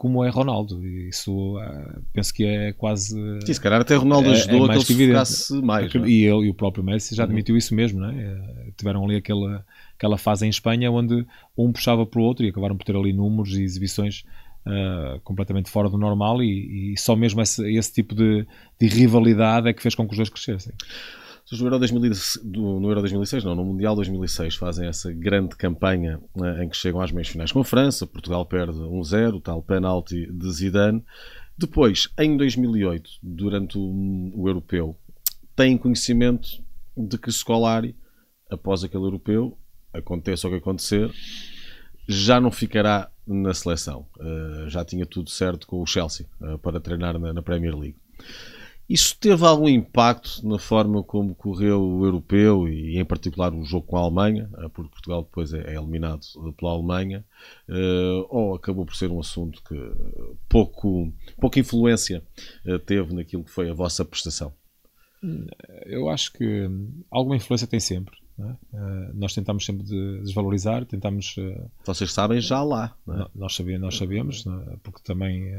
[0.00, 0.82] como é Ronaldo.
[0.82, 3.14] Isso uh, penso que é quase.
[3.44, 5.94] Sim, se calhar até Ronaldo é, ajudou é a que ele focasse mais.
[5.94, 5.98] É?
[5.98, 7.28] E ele e o próprio Messi já uhum.
[7.28, 7.58] admitiu uhum.
[7.58, 8.40] isso mesmo, né?
[8.78, 9.62] Tiveram ali aquela,
[9.98, 13.12] aquela fase em Espanha onde um puxava para o outro e acabaram por ter ali
[13.12, 14.24] números e exibições
[14.64, 18.46] uh, completamente fora do normal e, e só mesmo esse, esse tipo de,
[18.80, 20.72] de, rivalidade é que fez com que os dois crescessem
[21.52, 22.12] no Euro, 2000,
[22.44, 27.00] no Euro 2006, não, no Mundial 2006, fazem essa grande campanha né, em que chegam
[27.00, 28.06] às meias finais com a França.
[28.06, 31.04] Portugal perde 1-0, tal penalti de Zidane.
[31.58, 34.96] Depois, em 2008, durante o, o Europeu,
[35.56, 36.48] têm conhecimento
[36.96, 37.96] de que Scolari,
[38.50, 39.58] após aquele Europeu,
[39.92, 41.10] aconteça o que acontecer,
[42.08, 44.06] já não ficará na seleção.
[44.18, 47.96] Uh, já tinha tudo certo com o Chelsea uh, para treinar na, na Premier League.
[48.90, 53.86] Isso teve algum impacto na forma como correu o europeu e, em particular, o jogo
[53.86, 56.22] com a Alemanha, eh, porque Portugal depois é, é eliminado
[56.56, 57.24] pela Alemanha,
[57.68, 59.76] uh, ou acabou por ser um assunto que
[60.48, 62.20] pouco, pouca influência
[62.66, 64.52] uh, teve naquilo que foi a vossa prestação?
[65.86, 66.68] Eu acho que
[67.12, 68.18] alguma influência tem sempre.
[68.40, 69.12] É?
[69.14, 71.36] Nós tentamos sempre de desvalorizar, tentamos.
[71.84, 72.96] Vocês sabem já lá.
[73.06, 73.26] É?
[73.34, 74.76] Nós sabíamos, nós sabíamos é?
[74.82, 75.52] porque também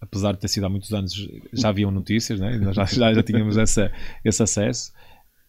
[0.00, 1.12] apesar de ter sido há muitos anos,
[1.52, 2.58] já haviam notícias, né?
[2.72, 3.92] já, já, já tínhamos essa,
[4.24, 4.92] esse acesso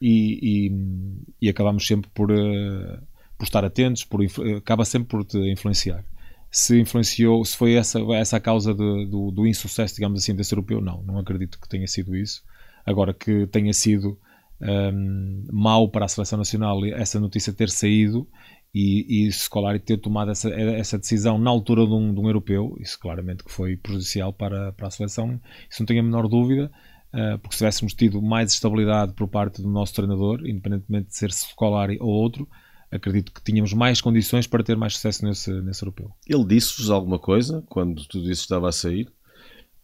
[0.01, 3.01] e, e, e acabamos sempre por, uh,
[3.37, 4.21] por estar atentos, por,
[4.57, 6.03] acaba sempre por te influenciar.
[6.51, 10.53] Se influenciou, se foi essa, essa a causa de, do, do insucesso, digamos assim, desse
[10.53, 12.43] europeu, não, não acredito que tenha sido isso.
[12.85, 14.19] Agora que tenha sido
[14.59, 18.27] um, ehm, mau para a seleção nacional essa notícia ter saído
[18.74, 22.78] e, e Scolari ter tomado essa, essa decisão na altura de um, de um, europeu,
[22.80, 26.72] isso claramente que foi prejudicial para, para a seleção, isso não tenho a menor dúvida,
[27.13, 31.32] uh, porque se tivéssemos tido mais estabilidade por parte do nosso treinador, independentemente de ser
[31.32, 32.47] Scolari ou outro,
[32.89, 36.11] acredito que tínhamos mais condições para ter mais sucesso nesse, nesse europeu.
[36.26, 39.09] Ele disse-vos alguma coisa quando tudo isso estava a sair?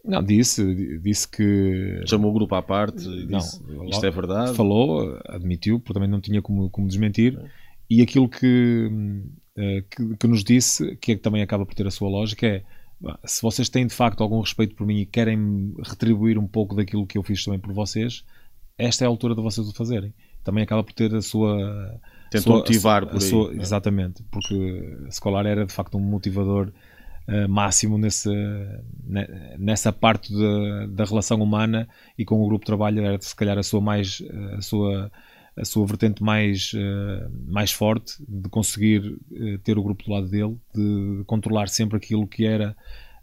[0.04, 2.02] Não, disse, disse que.
[2.06, 4.56] Chamou o grupo à parte e disse: não, Isto é verdade.
[4.56, 7.38] Falou, admitiu, porque também não tinha como, como desmentir.
[7.38, 8.90] É e aquilo que,
[9.58, 12.64] eh, que, que, nos disse, que é também acaba por ter a sua lógica, é
[13.26, 17.06] se vocês têm de facto algum respeito por mim e querem retribuir um pouco daquilo
[17.06, 18.24] que eu fiz também por vocês,
[18.78, 20.14] esta é a altura de vocês o fazerem.
[20.44, 22.00] Também acaba por ter a sua.
[22.32, 23.22] Tentam motivar por aí.
[23.22, 23.58] Sua, é?
[23.58, 26.72] Exatamente, porque Scolar era de facto um motivador
[27.28, 28.30] uh, máximo nesse,
[29.58, 33.58] nessa parte de, da relação humana e com o grupo de trabalho era se calhar
[33.58, 34.24] a sua mais.
[34.58, 35.12] A sua
[35.58, 39.00] a sua vertente mais, uh, mais forte, de conseguir
[39.32, 42.76] uh, ter o grupo do lado dele, de controlar sempre aquilo que era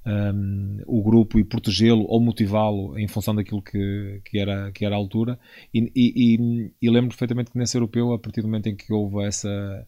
[0.04, 4.84] um, ehm, o grupo e protegê-lo ou motivá-lo em função daquilo que, que, era, que
[4.84, 5.38] era a altura.
[5.72, 9.24] E, e, e, lembro perfeitamente que nesse europeu, a partir do momento em que houve
[9.24, 9.86] essa,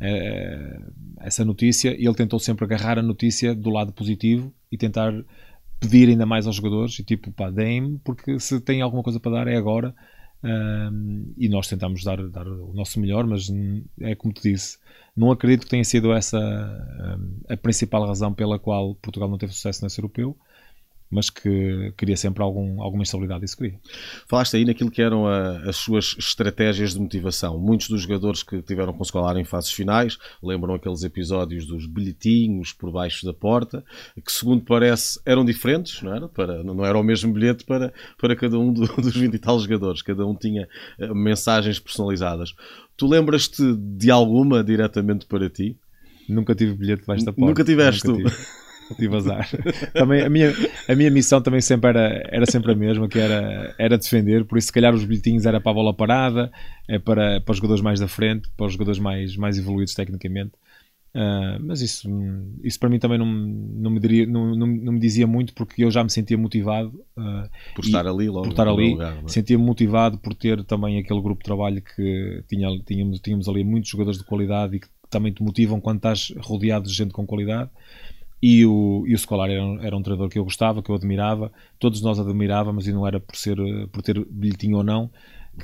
[0.00, 5.12] uh, essa notícia ele tentou sempre agarrar a notícia do lado positivo e tentar
[5.80, 9.32] pedir ainda mais aos jogadores e tipo, pá, deem-me, porque se tem alguma coisa para
[9.32, 9.94] dar é agora.
[10.42, 13.48] Um, e nós tentamos dar, dar, o nosso melhor, mas
[14.00, 14.78] é como te disse,
[15.16, 19.52] não acredito que tenha sido essa um, a principal razão pela qual Portugal não teve
[19.52, 20.36] sucesso nesse europeu
[21.10, 23.78] mas que queria sempre algum, alguma estabilidade, isso queria.
[24.26, 27.58] Falaste aí naquilo que eram a, as suas estratégias de motivação.
[27.58, 32.72] Muitos dos jogadores que tiveram com escolar em fases finais lembram aqueles episódios dos bilhetinhos
[32.72, 33.84] por baixo da porta,
[34.24, 36.28] que segundo parece eram diferentes, não era?
[36.28, 39.58] Para, não era o mesmo bilhete para, para cada um do, dos 20 e tal
[39.58, 42.54] jogadores, cada um tinha uh, mensagens personalizadas.
[42.96, 45.76] Tu lembras-te de alguma diretamente para ti?
[46.28, 47.46] Nunca tive bilhete debaixo da porta.
[47.46, 48.36] Nunca tiveste Nunca tu?
[48.96, 49.48] tive azar.
[49.92, 50.52] também, a, minha,
[50.88, 54.58] a minha missão também sempre era, era sempre a mesma, que era, era defender, por
[54.58, 56.50] isso se calhar os bilhetinhos era para a bola parada,
[56.88, 60.52] é para, para os jogadores mais da frente, para os jogadores mais, mais evoluídos tecnicamente.
[61.14, 62.06] Uh, mas isso,
[62.62, 65.82] isso para mim também não, não, me diria, não, não, não, me dizia muito porque
[65.82, 69.26] eu já me sentia motivado uh, por estar ali logo por estar ali é?
[69.26, 73.88] sentia-me motivado por ter também aquele grupo de trabalho que tinha, tínhamos, tínhamos ali muitos
[73.88, 77.70] jogadores de qualidade e que também te motivam quando estás rodeado de gente com qualidade
[78.42, 80.94] e o, e o Scolari era, um, era um treinador que eu gostava, que eu
[80.94, 83.56] admirava, todos nós admirávamos e não era por, ser,
[83.92, 85.10] por ter bilhetinho ou não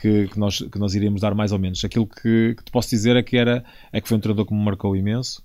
[0.01, 1.85] que, que, nós, que nós iríamos dar mais ou menos.
[1.85, 4.55] Aquilo que, que te posso dizer é que, era, é que foi um treinador que
[4.55, 5.43] me marcou imenso.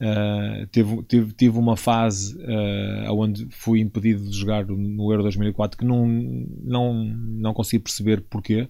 [0.00, 5.76] Uh, teve, tive, tive uma fase uh, onde fui impedido de jogar no Euro 2004
[5.76, 8.68] que não, não, não consegui perceber porquê.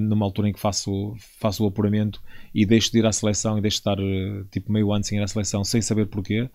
[0.00, 2.22] Numa altura em que faço, faço o apuramento
[2.54, 3.96] e deixo de ir à seleção e deixo de estar
[4.48, 6.48] tipo meio ano sem ir à seleção sem saber porquê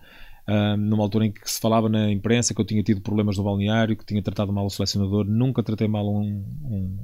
[0.78, 3.96] numa altura em que se falava na imprensa que eu tinha tido problemas no balneário,
[3.96, 5.26] que tinha tratado mal o selecionador.
[5.26, 6.98] Nunca tratei mal um, um,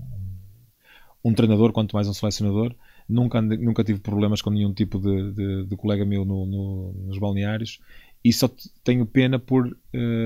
[1.24, 2.74] um treinador, quanto mais um selecionador.
[3.06, 7.18] Nunca, nunca tive problemas com nenhum tipo de, de, de colega meu no, no, nos
[7.18, 7.80] balneários.
[8.24, 8.48] E só
[8.82, 9.76] tenho pena por,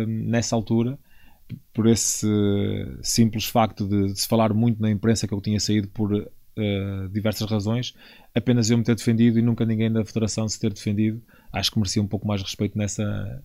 [0.06, 0.96] nessa altura,
[1.72, 2.26] por esse
[3.02, 7.08] simples facto de, de, se falar muito na imprensa que eu tinha saído por uh,
[7.08, 7.94] diversas razões,
[8.34, 11.78] apenas eu me ter defendido e nunca ninguém da federação se ter defendido acho que
[11.78, 13.42] merecia um pouco mais respeito nessa,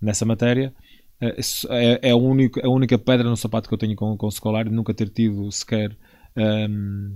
[0.00, 0.74] nessa matéria.
[1.20, 1.36] Eh,
[1.70, 4.30] é, é, a, única, a única pedra no sapato que eu tenho com, com o
[4.30, 5.96] Scolari, nunca ter tido sequer
[6.36, 7.12] um,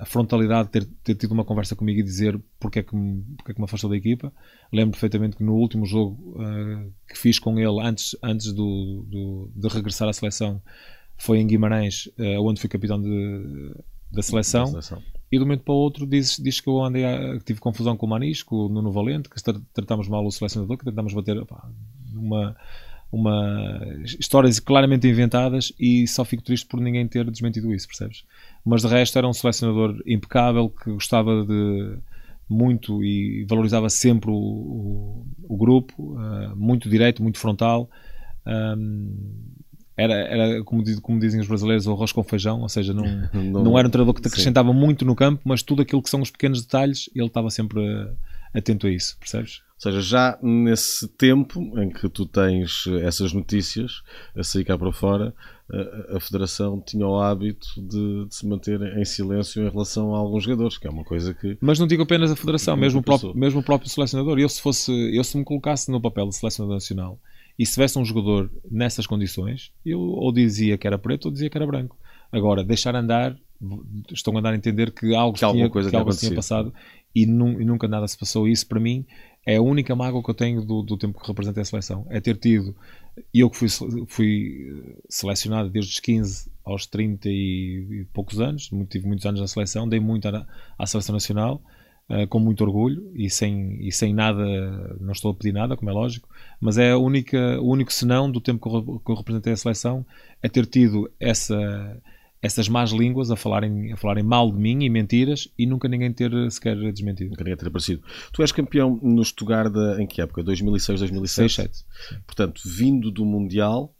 [0.00, 3.22] a frontalidade de ter, ter, tido uma conversa comigo e dizer porque é que me,
[3.36, 4.32] porque é que me afastou da equipa.
[4.72, 9.50] Lembro perfeitamente que no último jogo uh, que fiz com ele antes, antes do, do,
[9.54, 10.62] de regressar à seleção
[11.18, 13.74] foi em Guimarães, uh, onde fui capitão de,
[14.12, 14.64] da seleção.
[14.64, 15.02] Da seleção
[15.32, 17.58] e de um momento para o outro diz, diz que eu andei a, que tive
[17.58, 19.42] confusão com o Manis, com o Nuno Valente, que
[19.72, 21.42] tratámos mal o selecionador, que tentámos bater
[22.14, 22.54] uma,
[23.10, 28.24] uma histórias claramente inventadas e só fico triste por ninguém ter desmentido isso, percebes?
[28.62, 31.96] Mas de resto era um selecionador impecável que gostava de
[32.46, 37.88] muito e valorizava sempre o, o, o grupo, uh, muito direito, muito frontal.
[38.46, 39.16] Um,
[40.02, 43.64] era, era como, como, dizem os brasileiros, o arroz com feijão, ou seja, não, não,
[43.64, 44.78] não era um treinador que te acrescentava sim.
[44.78, 47.80] muito no campo, mas tudo aquilo que são os pequenos detalhes, ele estava sempre
[48.54, 49.62] atento a isso, percebes?
[49.84, 54.02] Ou seja, já nesse tempo em que tu tens essas notícias
[54.36, 55.34] a sair cá para fora,
[55.72, 60.18] a, a Federação tinha o hábito de, de, se manter em silêncio em relação a
[60.18, 61.58] alguns jogadores, que é uma coisa que.
[61.60, 64.38] Mas não digo apenas a Federação, mesmo o, próprio, mesmo o próprio selecionador.
[64.38, 67.18] Eu, se fosse, eu, se me colocasse no papel de selecionador nacional,
[67.58, 71.50] e se tivesse um jogador nessas condições, eu ou dizia que era preto ou dizia
[71.50, 71.96] que era branco.
[72.30, 73.36] Agora, deixar andar,
[74.10, 76.72] estão a dar a entender que algo, que tinha, coisa que algo tinha passado
[77.14, 78.48] e, e, nunca nada se passou.
[78.48, 79.04] Isso, para mim,
[79.46, 82.06] é a única mágoa que eu tenho do, do tempo que representei a seleção.
[82.08, 82.74] É ter tido,
[83.34, 83.68] eu que fui,
[84.06, 89.86] fui selecionado desde os 15 aos 30 e, poucos anos, tive muitos anos na seleção,
[89.86, 90.46] dei muito à,
[90.78, 91.62] à seleção nacional
[92.08, 94.44] uh, com muito orgulho e sem, e sem nada,
[95.00, 96.28] não estou a pedir nada, como é lógico,
[96.60, 99.56] mas é a única, o único senão do tempo que eu, que eu representei a
[99.56, 100.06] seleção
[100.42, 102.00] é ter tido essa
[102.42, 106.12] essas más línguas a falarem, a falarem mal de mim e mentiras e nunca ninguém
[106.12, 107.30] ter sequer desmentido.
[107.30, 108.02] Nunca ninguém ter aparecido.
[108.32, 110.42] Tu és campeão no Stuttgart em que época?
[110.42, 111.54] 2006, 2007?
[111.54, 111.86] 6,
[112.26, 113.94] Portanto, vindo do Mundial,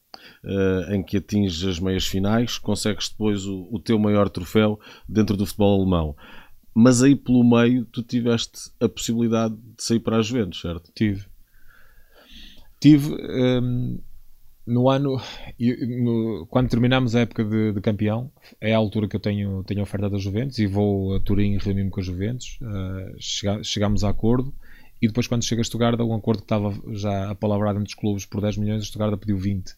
[0.45, 4.79] uh, em que atinges as meias finais, consegues depois o, o, teu maior troféu
[5.09, 6.17] dentro do futebol alemão
[6.75, 10.91] mas aí pelo meio tu tiveste a possibilidade de sair para a Juventus, certo?
[10.95, 11.27] Tive.
[12.81, 13.99] Tive um,
[14.67, 15.21] no ano,
[15.59, 19.83] no, quando terminamos a época de, de, campeão, é a altura que eu tenho, tenho
[19.83, 22.59] oferta da Juventus e vou a Turim reunir-me com a Juventus.
[22.63, 24.55] Uh, chega, chegamos a acordo
[25.01, 28.25] e depois, quando chega a Stuttgart, um acordo que estava já apalavrado entre os clubes
[28.25, 29.75] por 10 milhões, a Stuttgart pediu 20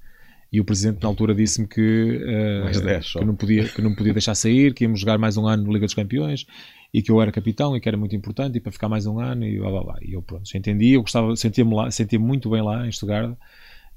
[0.53, 4.13] e o presidente na altura disse-me que, uh, 10, que, não podia, que não podia
[4.13, 6.47] deixar sair, que íamos jogar mais um ano no Liga dos Campeões
[6.95, 9.19] e que eu era capitão e que era muito importante e para ficar mais um
[9.19, 9.99] ano e blá blá blá.
[10.01, 13.37] E eu pronto, entendi, eu gostava, sentia-me lá, sentia muito bem lá em Stuttgart,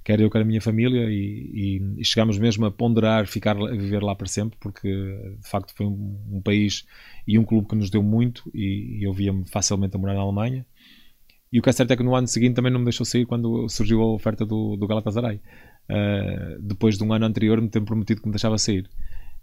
[0.03, 3.71] quer eu, quer a minha família e, e, e chegámos mesmo a ponderar ficar a
[3.71, 6.87] viver lá para sempre porque de facto foi um, um país
[7.27, 10.21] e um clube que nos deu muito e, e eu via-me facilmente a morar na
[10.21, 10.65] Alemanha.
[11.53, 13.25] E o que é certo é que no ano seguinte também não me deixou sair
[13.25, 15.39] quando surgiu a oferta do, do Galatasaray.
[15.89, 18.89] Uh, depois de um ano anterior me ter prometido que me deixava sair.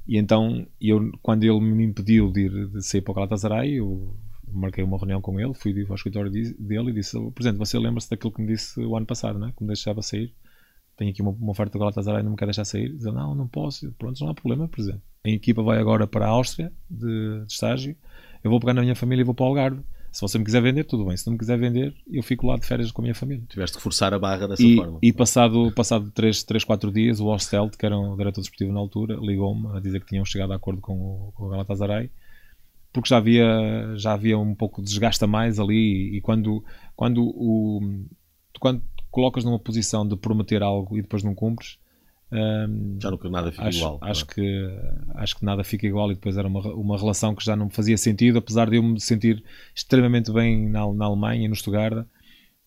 [0.06, 4.14] E então, eu, quando ele me impediu de, ir, de sair para o Galatasaray, eu
[4.46, 8.32] marquei uma reunião com ele, fui ao escritório dele e disse: Presidente, você lembra-se daquilo
[8.32, 9.52] que me disse o ano passado, né?
[9.56, 10.34] que me deixava sair?
[10.96, 12.92] Tenho aqui uma, uma oferta do Galatasaray não me quer deixar sair.
[12.92, 13.90] Diz: Não, não posso.
[13.92, 15.02] Pronto, não há problema, Presidente.
[15.24, 17.96] A equipa vai agora para a Áustria de, de estágio.
[18.42, 19.82] Eu vou pegar na minha família e vou para o Algarve.
[20.14, 21.16] Se você me quiser vender, tudo bem.
[21.16, 23.44] Se não me quiser vender, eu fico lá de férias com a minha família.
[23.48, 24.98] Tiveste que forçar a barra dessa e, forma.
[25.02, 28.78] E passado, passado 3, 3, 4 dias, o Ostelt, que era um diretor desportivo na
[28.78, 32.10] altura, ligou-me a dizer que tinham chegado a acordo com o, com o Galatasaray
[32.94, 37.24] porque já havia, já havia um pouco de desgaste a mais ali e quando, quando,
[37.24, 37.80] o,
[38.60, 41.76] quando colocas numa posição de prometer algo e depois não cumpres,
[42.34, 43.98] um, já nunca nada fica acho, igual.
[44.00, 44.78] Acho que,
[45.14, 47.96] acho que nada fica igual e depois era uma, uma relação que já não fazia
[47.96, 52.06] sentido, apesar de eu me sentir extremamente bem na, na Alemanha, no Stuttgart.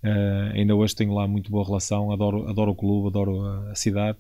[0.04, 3.76] Uh, ainda hoje tenho lá muito boa relação, adoro, adoro o clube, adoro a, a
[3.76, 4.18] cidade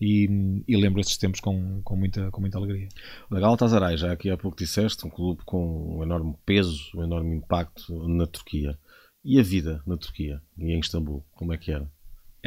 [0.00, 2.88] e, e, lembro estes tempos com, com, muita, com muita alegria.
[3.30, 7.36] O Galatasaray, já aqui há pouco disseste, um clube com um enorme peso, um enorme
[7.36, 8.78] impacto na Turquia.
[9.24, 11.90] E a vida na Turquia e em Istambul, como é que era?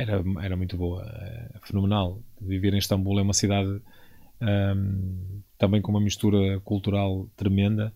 [0.01, 2.21] Era, era muito boa, é fenomenal.
[2.39, 3.81] Viver em Istambul é uma cidade
[4.41, 7.93] um, também com uma mistura cultural tremenda.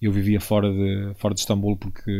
[0.00, 2.12] Eu vivia fora de, fora de Istambul porque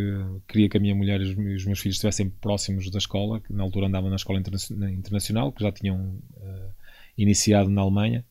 [0.46, 3.62] queria que a minha mulher e os, meus filhos estivessem próximos da escola, que na
[3.62, 5.98] altura andava na escola internacional, que já tinham
[6.36, 6.72] uh,
[7.16, 8.24] iniciado na Alemanha.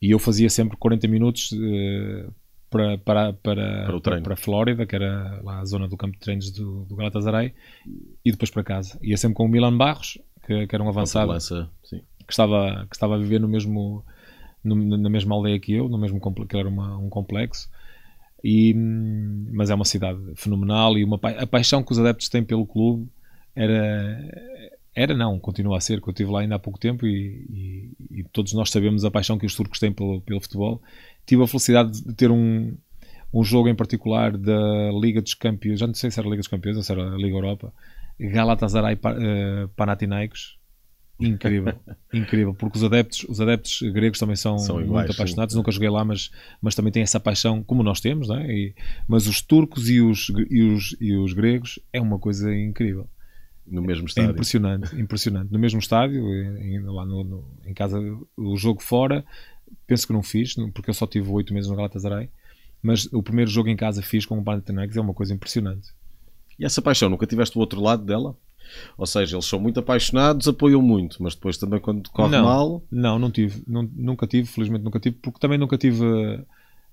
[0.00, 2.34] E eu fazia sempre 40 minutos uh,
[2.72, 6.14] para, para, para, para, para, para, a Flórida, que era lá a zona do campo
[6.14, 7.52] de treinos do, do Galatasaray,
[8.24, 8.98] e depois para casa.
[9.02, 12.96] Ia sempre com o Milan Barros, que, que era um avançado lança, que, estava, que
[12.96, 14.02] estava a viver no mesmo,
[14.64, 16.18] no, na mesma aldeia que eu, no mesmo
[16.48, 17.68] que era uma, um complexo.
[18.42, 18.74] E,
[19.52, 23.08] mas é uma cidade fenomenal e uma, a paixão que os adeptos têm pelo clube
[23.54, 24.18] era,
[24.96, 27.46] era não, continua a ser, que eu estive lá ainda há pouco tempo e,
[28.10, 30.82] e, e todos nós sabemos a paixão que os turcos têm pelo, pelo futebol
[31.26, 32.76] tive a felicidade de ter um,
[33.32, 36.40] um jogo em particular da Liga dos Campeões, já não sei se era a Liga
[36.40, 37.72] dos Campeões ou se era a Liga Europa,
[38.18, 40.58] Galatasaray uh, Panathinaikos.
[41.20, 41.74] Incrível,
[42.12, 45.52] incrível, porque os adeptos, os adeptos gregos também são, são iguais, muito apaixonados.
[45.52, 45.58] Sim.
[45.58, 48.52] Nunca joguei lá, mas, mas também têm essa paixão, como nós temos, não é?
[48.52, 48.74] E,
[49.06, 53.08] mas os turcos e os, e, os, e os gregos é uma coisa incrível.
[53.64, 54.30] No mesmo estádio.
[54.30, 55.52] É impressionante, impressionante.
[55.52, 57.98] No mesmo estádio, em, lá no, no, em casa,
[58.36, 59.24] o jogo fora,
[59.86, 62.28] penso que não fiz, porque eu só tive oito meses no Galatasaray,
[62.82, 65.90] mas o primeiro jogo em casa fiz com o Panathinaikos é uma coisa impressionante.
[66.58, 68.36] E essa paixão, nunca tiveste o outro lado dela?
[68.96, 72.82] Ou seja, eles são muito apaixonados, apoiam muito, mas depois também quando corre não, mal.
[72.90, 76.04] Não, não tive, não, nunca tive, felizmente nunca tive, porque também nunca tive,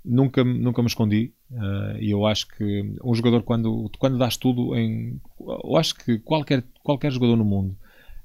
[0.03, 1.31] nunca, nunca me escondi.
[1.51, 5.19] Uh, e eu acho que um jogador, quando, quando dás tudo em.
[5.39, 7.77] Eu acho que qualquer, qualquer jogador no mundo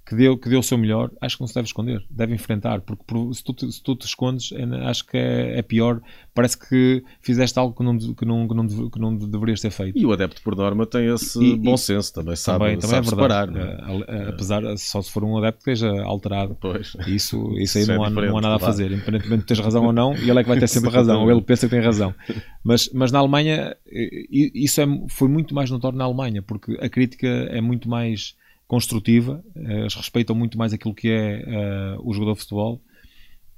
[0.07, 2.83] que deu, que deu o seu melhor, acho que não se deve esconder, deve enfrentar,
[2.83, 3.03] porque
[3.33, 6.01] se tu, te, se tu te escondes, é, acho que é, é, pior.
[6.35, 9.97] Parece que fizeste algo que não, que, não, que, não, que não deverias ter feito.
[9.97, 12.97] E o adepto, por norma, tem esse e, bom e, senso, também sabe, também, também
[12.97, 13.49] sabe é separar.
[13.57, 14.29] É?
[14.29, 16.55] Apesar, só se for um adepto que esteja alterado.
[16.61, 16.95] Pois.
[17.07, 19.93] Isso, isso aí não, há, não há nada a fazer, independentemente de teres razão ou
[19.93, 22.15] não, e ele é que vai ter sempre razão, ou ele pensa que tem razão.
[22.63, 27.27] Mas, mas na Alemanha, isso é, foi muito mais notório na Alemanha, porque a crítica
[27.27, 28.35] é muito mais
[28.75, 32.83] construtiva, eles respeitam muito mais aquilo que é uh, o jogador de futebol,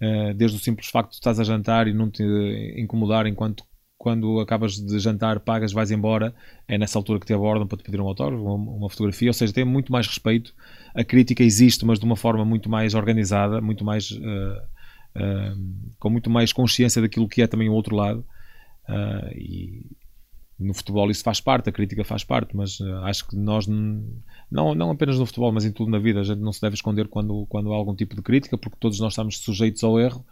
[0.02, 2.22] uh, desde o simples facto de estás a jantar e não te
[2.76, 3.64] incomodar enquanto
[3.96, 6.34] quando acabas de jantar, pagas, vais embora,
[6.68, 9.32] é nessa altura que te abordam para te pedir um autógrafo, uma, uma fotografia, ou
[9.32, 10.54] seja, tem muito mais respeito.
[10.94, 14.60] A crítica existe, mas de uma forma muito mais organizada, muito mais uh,
[15.98, 18.22] com muito mais consciência daquilo que é também o outro lado.
[19.34, 19.86] e
[20.58, 24.74] no futebol isso faz parte, a crítica faz parte, mas uh, acho que nós, não,
[24.74, 27.08] não apenas no futebol, mas em tudo na vida, a gente não se deve esconder
[27.08, 30.24] quando, quando há algum tipo de crítica, porque todos nós estamos sujeitos ao erro,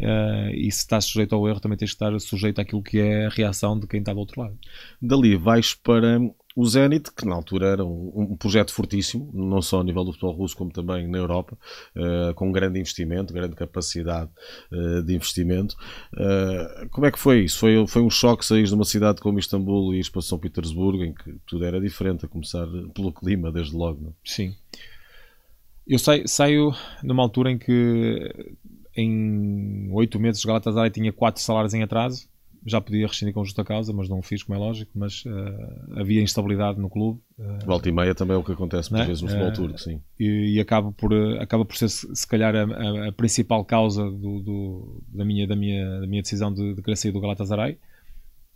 [0.00, 3.26] uh, e se estás sujeito ao erro também tens que estar sujeito àquilo que é
[3.26, 4.58] a reação de quem está do outro lado.
[5.00, 6.20] Dali vais para
[6.56, 10.12] o Zenit, que na altura era um, um, projeto fortíssimo, não só a nível do
[10.12, 11.58] futebol russo, como também na Europa,
[11.94, 14.30] uh, com grande investimento, grande capacidade
[14.72, 15.76] uh, de investimento.
[16.14, 17.58] Uh, como é que foi isso?
[17.58, 21.04] Foi, foi um choque sair de uma cidade como Istambul e ir para São Petersburgo,
[21.04, 24.00] em que tudo era diferente, a começar pelo clima, desde logo.
[24.00, 24.10] Não?
[24.10, 24.12] É?
[24.24, 24.56] Sim.
[25.86, 28.56] Eu saio, saio numa altura em que
[28.96, 32.26] em oito meses Galatasaray tinha quatro salários em atraso
[32.66, 34.90] já podia rescindir com justa causa, mas não o fiz, como é lógico.
[34.94, 37.20] Mas uh, havia instabilidade no clube.
[37.38, 39.04] Uh, Volta e meia também é o que acontece por é?
[39.04, 40.00] vezes no futebol uh, turco, sim.
[40.18, 45.02] E, e acaba, por, acaba por ser, se calhar, a, a principal causa do, do,
[45.08, 47.78] da, minha, da, minha, da minha decisão de, de querer sair do Galatasaray.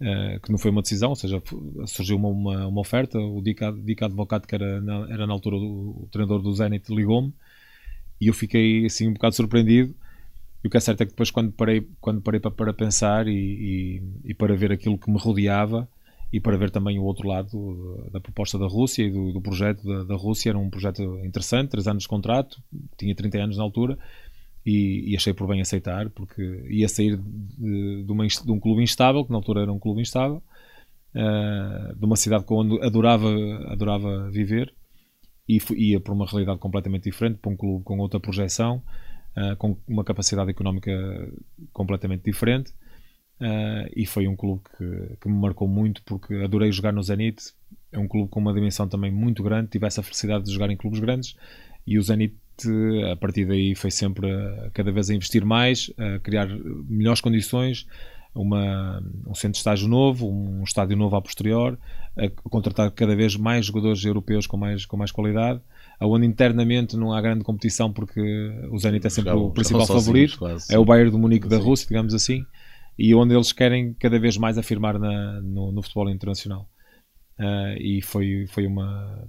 [0.00, 1.42] Uh, que não foi uma decisão, ou seja,
[1.86, 3.18] surgiu uma, uma, uma oferta.
[3.18, 6.92] O Dica, Dica Advogado, que era na, era na altura o, o treinador do Zenit,
[6.92, 7.32] ligou-me
[8.20, 9.94] e eu fiquei assim um bocado surpreendido
[10.62, 13.26] e o que é certo é que depois, quando parei, quando parei para, para pensar
[13.26, 15.88] e, e, e, para ver aquilo que me rodeava
[16.32, 19.82] e para ver também o outro lado da proposta da Rússia e do, do projeto
[19.82, 22.62] da, da, Rússia, era um projeto interessante, 3 anos de contrato,
[22.96, 23.98] tinha 30 anos na altura
[24.64, 28.82] e, e achei por bem aceitar, porque ia sair de, de, uma, de, um clube
[28.82, 30.42] instável, que na altura era um clube instável,
[31.14, 33.28] uh, de uma cidade onde adorava,
[33.68, 34.72] adorava viver
[35.48, 38.82] e ia para uma realidade completamente diferente, para um clube com outra projeção
[39.37, 40.93] uh, com uma capacidade económica
[41.72, 42.72] completamente diferente.
[43.41, 47.55] Uh, e foi um clube que, que, me marcou muito porque adorei jogar no Zenit.
[47.91, 49.70] É um clube com uma dimensão também muito grande.
[49.70, 51.35] Tive essa felicidade de jogar em clubes grandes
[51.87, 52.37] e o Zenit,
[53.11, 54.28] a partir daí, foi sempre
[54.74, 56.47] cada vez a investir mais, a criar
[56.87, 57.87] melhores condições,
[58.35, 61.78] uma, um centro de estágio novo, um estádio novo a posterior,
[62.16, 65.61] a contratar cada vez mais jogadores europeus com mais, com mais qualidade
[66.07, 68.20] onde internamente não há grande competição porque
[68.70, 71.86] o Zenit é sempre o principal favorito, quase, é o Bayern do Munique da Rússia,
[71.86, 72.44] digamos assim,
[72.98, 76.68] e onde eles querem cada vez mais afirmar na, no, no, futebol internacional.
[77.38, 79.28] Uh, e foi, foi uma.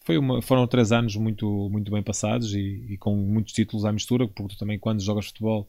[0.00, 3.92] Foi uma, foram três anos muito, muito bem passados e, e, com muitos títulos à
[3.92, 5.66] mistura, porque tu também, quando jogas futebol,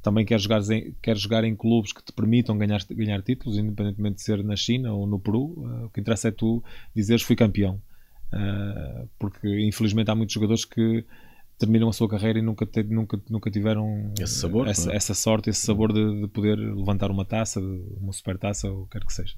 [0.00, 4.16] também queres jogar em, queres jogar em clubes que te permitam ganhar, ganhar títulos, independentemente
[4.16, 5.52] de ser na China ou no Peru.
[5.56, 6.64] Uh, o que interessa é tu
[6.94, 7.78] dizeres fui campeão.
[8.32, 11.04] Uh, porque infelizmente há muitos jogadores que
[11.58, 14.96] terminam a sua carreira e nunca, te, nunca, nunca tiveram esse sabor, essa, é?
[14.96, 18.86] essa, sorte, esse sabor de, de, poder levantar uma taça, uma super taça, ou o
[18.86, 19.34] que quer que seja.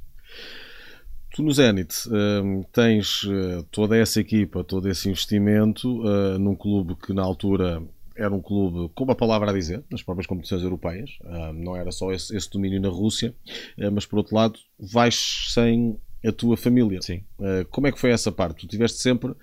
[1.34, 6.96] Tu no Zenit uh, tens uh, toda essa equipa, todo esse investimento uh, num clube
[6.96, 7.82] que na altura
[8.16, 11.18] era um clube com uma palavra a dizer nas próprias competições europeias,
[11.52, 13.34] não era só esse, esse domínio na Rússia,
[13.92, 17.00] mas por outro lado vais sem a tua família.
[17.02, 17.22] Sim.
[17.38, 18.66] Uh, como é que foi essa parte?
[18.66, 19.34] Tu tiveste sempre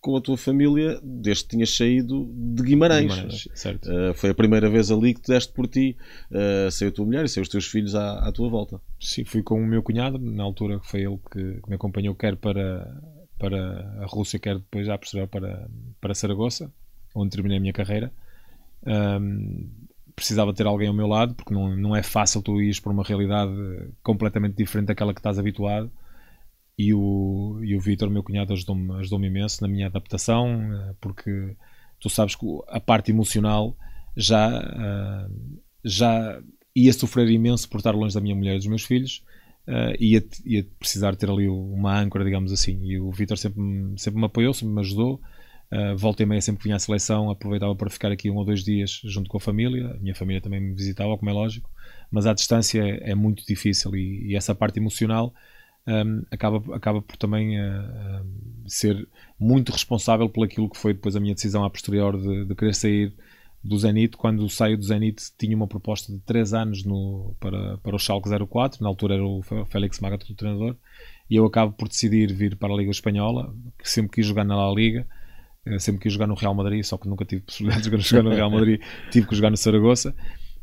[0.00, 3.12] com a tua família desde que tinhas saído de Guimarães.
[3.12, 5.96] Guimarães uh, foi a primeira vez ali que te deste por ti,
[6.30, 8.80] uh, saiu a tua mulher e saiu os teus filhos à, à, tua volta.
[8.98, 12.36] Sim, fui com o meu cunhado, na altura foi ele que, que me acompanhou, quer
[12.36, 12.98] para,
[13.38, 15.68] para a Rússia, quer depois já para,
[16.00, 16.72] para Saragoça,
[17.14, 18.10] onde terminei a minha carreira.
[18.86, 19.68] Um,
[20.16, 23.02] precisava ter alguém ao meu lado, porque não, não é fácil tu ires para uma
[23.02, 23.52] realidade
[24.02, 25.90] completamente diferente daquela que estás habituado
[26.80, 31.54] e o, e o Vitor, meu cunhado, ajudou-me ajudou imenso na minha adaptação, eh, porque
[32.00, 33.76] tu sabes que a parte emocional
[34.16, 35.30] já, eh,
[35.84, 36.40] já
[36.74, 39.22] ia sofrer imenso por estar longe da minha mulher e dos meus filhos,
[39.66, 42.80] uh, ia, ia precisar ter ali uma âncora, digamos assim.
[42.84, 43.60] E o Vitor sempre,
[43.96, 45.20] sempre me apoiou, sempre me ajudou.
[45.72, 48.62] Uh, volta e meia, sempre vinha à seleção, aproveitava para ficar aqui um ou dois
[48.64, 49.88] dias junto com a família.
[49.88, 51.68] A minha família também me visitava, como é lógico,
[52.10, 55.34] mas à distância é, é muito difícil e, e essa parte emocional
[55.90, 58.24] um, acaba, acaba por também uh,
[58.66, 62.54] ser muito responsável por aquilo que foi depois a minha decisão a posterior de, de
[62.54, 63.12] querer sair
[63.62, 64.16] do Zenit.
[64.16, 68.28] Quando saio do Zenit tinha uma proposta de 3 anos no, para, para o Schalke
[68.28, 70.76] 04, na altura era o Félix Magato o treinador,
[71.28, 74.56] e eu acabo por decidir vir para a Liga Espanhola, que sempre quis jogar na
[74.56, 75.06] La Liga,
[75.66, 78.30] eh, sempre quis jogar no Real Madrid, só que nunca tive possibilidade de jogar no
[78.30, 78.80] Real Madrid,
[79.10, 80.14] tive que jogar no Saragossa.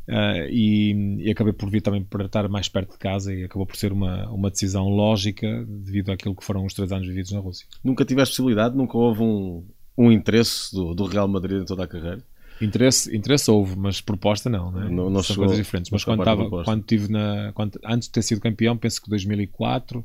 [0.08, 3.66] Uh, e, e, acabei por vir também para estar mais perto de casa e acabou
[3.66, 7.40] por ser uma, uma decisão lógica devido àquilo que foram os três anos vividos na
[7.40, 7.66] Rússia.
[7.84, 8.74] Nunca tiveste possibilidade?
[8.74, 9.66] Nunca houve um,
[9.98, 12.22] um interesse do, do Real Madrid em toda a carreira?
[12.58, 14.88] Interesse, interesse houve, mas proposta não, né?
[14.88, 15.90] não, não São chegou, coisas diferentes.
[15.90, 17.52] Mas quando, estava, quando tive na.
[17.52, 20.02] Quando, antes de ter sido campeão, penso que 2004,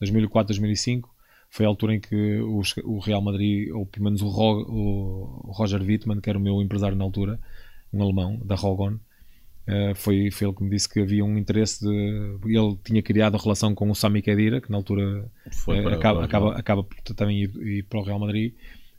[0.00, 1.14] 2004, 2005
[1.48, 4.66] foi a altura em que o, o Real Madrid, ou pelo menos o, Ro,
[5.44, 7.38] o Roger Wittmann, que era o meu empresário na altura,
[7.92, 8.98] um alemão, da Rogon,
[9.66, 11.90] Uh, foi, foi ele que me disse que havia um interesse de.
[12.44, 15.30] Ele tinha criado a relação com o Sami Khedira, que na altura
[15.68, 18.52] uh, acaba, acaba, acaba por também ir, ir, para o Real Madrid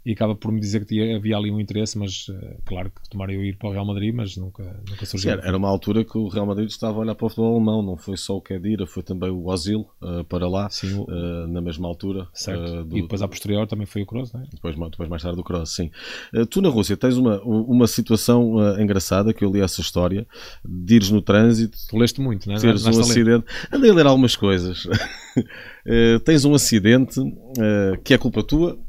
[0.06, 3.34] e acaba por me dizer que havia ali um interesse, mas uh, claro que tomaram
[3.34, 5.34] eu ir para o Real Madrid, mas nunca, nunca surgiu.
[5.34, 7.82] Sim, era uma altura que o Real Madrid estava a olhar para o futebol alemão,
[7.82, 11.06] não foi só o Kedira, foi também o Ozil uh, para lá, sim, o...
[11.06, 12.28] uh, na mesma altura.
[12.36, 12.84] Certo.
[12.84, 12.98] Do...
[12.98, 14.46] E depois à posterior também foi o Kroos, não é?
[14.52, 15.90] Depois, depois mais tarde o Kroos, sim.
[16.52, 20.28] tu na Rússia tens uma, uma situação engraçada, que eu li essa história,
[20.64, 21.78] de ires no trânsito...
[21.90, 22.60] Tu leste muito, não é?
[22.60, 23.46] Teres um acidente...
[23.72, 24.88] Andei a ler algumas coisas.
[26.24, 27.20] tens um acidente
[28.04, 28.85] que é culpa tua, Uh,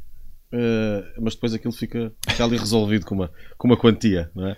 [1.19, 4.57] mas depois aquilo fica, fica ali resolvido com uma, com uma quantia, não é?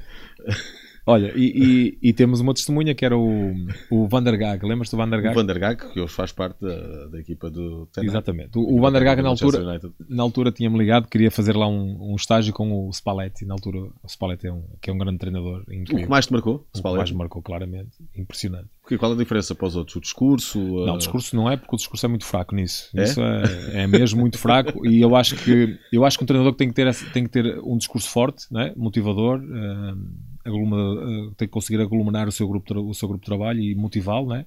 [1.09, 3.51] Olha, e, e, e, temos uma testemunha que era o,
[3.89, 4.63] o Van der Gaag.
[4.63, 5.35] Lembras-te do Van der Gaag?
[5.35, 8.15] O Van der Gaag, que hoje faz parte da, da equipa do Tenerife.
[8.15, 8.59] Exatamente.
[8.59, 12.11] O, o Van der Gaag, na altura, na altura tinha-me ligado, queria fazer lá um,
[12.11, 13.43] um estágio com o Spalletti.
[13.43, 15.61] Na altura, o Spalletti é um, que é um grande treinador.
[15.61, 15.97] Incrível.
[15.97, 16.67] O que mais te marcou?
[16.75, 17.97] O, o que mais me marcou, claramente.
[18.15, 18.69] Impressionante.
[18.89, 19.95] Porque qual a diferença para os outros?
[19.95, 20.59] O discurso?
[20.59, 22.89] Não, o discurso não é, porque o discurso é muito fraco nisso.
[22.95, 23.03] É?
[23.03, 26.55] Isso é, é mesmo muito fraco e eu acho que eu acho que um treinador
[26.55, 28.73] tem que ter, tem que ter um discurso forte, né?
[28.75, 33.59] motivador, uh, uh, tem que conseguir aglomerar o seu grupo, o seu grupo de trabalho
[33.59, 34.45] e motivá-lo, né?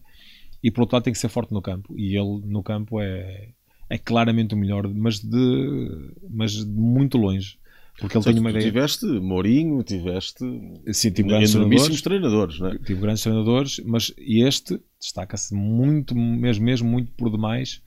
[0.63, 1.95] e por outro lado tem que ser forte no campo.
[1.99, 3.49] E ele no campo é,
[3.91, 7.59] é claramente o melhor, mas de, mas de muito longe.
[7.99, 8.65] Porque ele tem uma ideia.
[8.65, 10.45] Tiveste Mourinho, tiveste.
[10.93, 12.79] Sim, tive grandes treinadores, treinadores não é?
[12.79, 17.83] Tive grandes treinadores, mas este destaca-se muito, mesmo, mesmo muito por demais,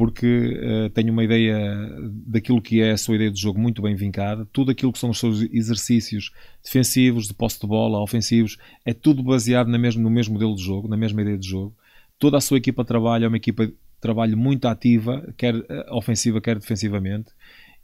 [0.00, 1.86] porque uh, tem uma ideia
[2.26, 4.48] daquilo que é a sua ideia de jogo muito bem vincada.
[4.50, 6.32] Tudo aquilo que são os seus exercícios
[6.64, 10.62] defensivos, de posse de bola, ofensivos, é tudo baseado na mesmo, no mesmo modelo de
[10.62, 11.76] jogo, na mesma ideia de jogo.
[12.18, 16.40] Toda a sua equipa trabalha, é uma equipa de trabalho muito ativa, quer eh, ofensiva,
[16.40, 17.32] quer defensivamente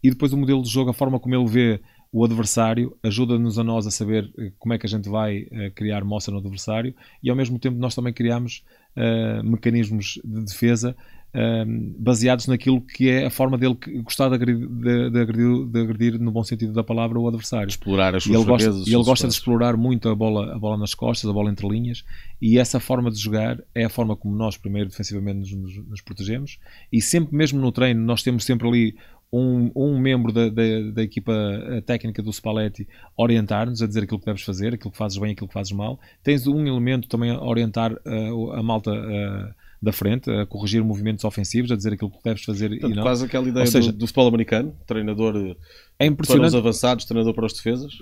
[0.02, 3.64] e depois o modelo de jogo, a forma como ele vê o adversário, ajuda-nos a
[3.64, 7.28] nós a saber eh, como é que a gente vai criar moça no adversário e
[7.28, 8.64] ao mesmo tempo nós também criamos
[8.96, 10.96] uh, mecanismos de defesa
[11.36, 15.80] uh, baseados naquilo que é a forma dele gostar de agredir, de, de, agredir, de
[15.80, 17.68] agredir, no bom sentido da palavra, o adversário.
[17.68, 20.58] Explorar as suas e ele gosta, e ele gosta de explorar muito a bola, a
[20.58, 22.04] bola nas costas, a bola entre linhas
[22.40, 26.00] e essa forma de jogar é a forma como nós primeiro defensivamente nos, nos, nos
[26.00, 26.58] protegemos
[26.92, 28.94] e sempre mesmo no treino nós temos sempre ali
[29.32, 30.62] um, um membro da, da,
[30.94, 34.96] da, equipa eh, técnica do Spalletti orientar-nos a dizer aquilo que deves fazer, aquilo que
[34.96, 35.98] fazes bem, aquilo que fazes mal.
[36.22, 39.54] Tens um elemento também a orientar uh, a malta uh,
[39.86, 43.02] da frente, a corrigir movimentos ofensivos, a dizer aquilo que deves fazer Portanto, e não.
[43.02, 45.56] Quase aquela ideia seja, do, do, futebol americano, treinador
[45.98, 47.92] é para os avançados, treinador para os defesas.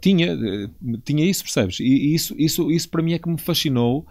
[0.00, 0.36] Tinha,
[1.04, 1.78] tinha isso, percebes?
[1.78, 4.06] E isso, isso, isso para mim é que me fascinou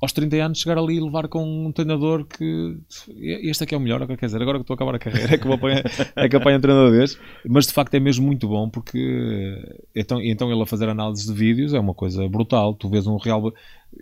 [0.00, 2.76] aos 30 anos chegar ali e levar com um treinador que
[3.16, 5.38] este aqui é o melhor, quer dizer, agora que estou a acabar a carreira é
[5.38, 5.82] que, vou apanhar,
[6.14, 9.56] é que apanho um treinador desse, mas de facto é mesmo muito bom porque
[9.94, 13.16] então, então ele a fazer análise de vídeos é uma coisa brutal, tu vês um
[13.16, 13.52] real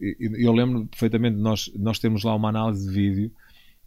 [0.01, 3.33] eu lembro perfeitamente nós, nós temos lá uma análise de vídeo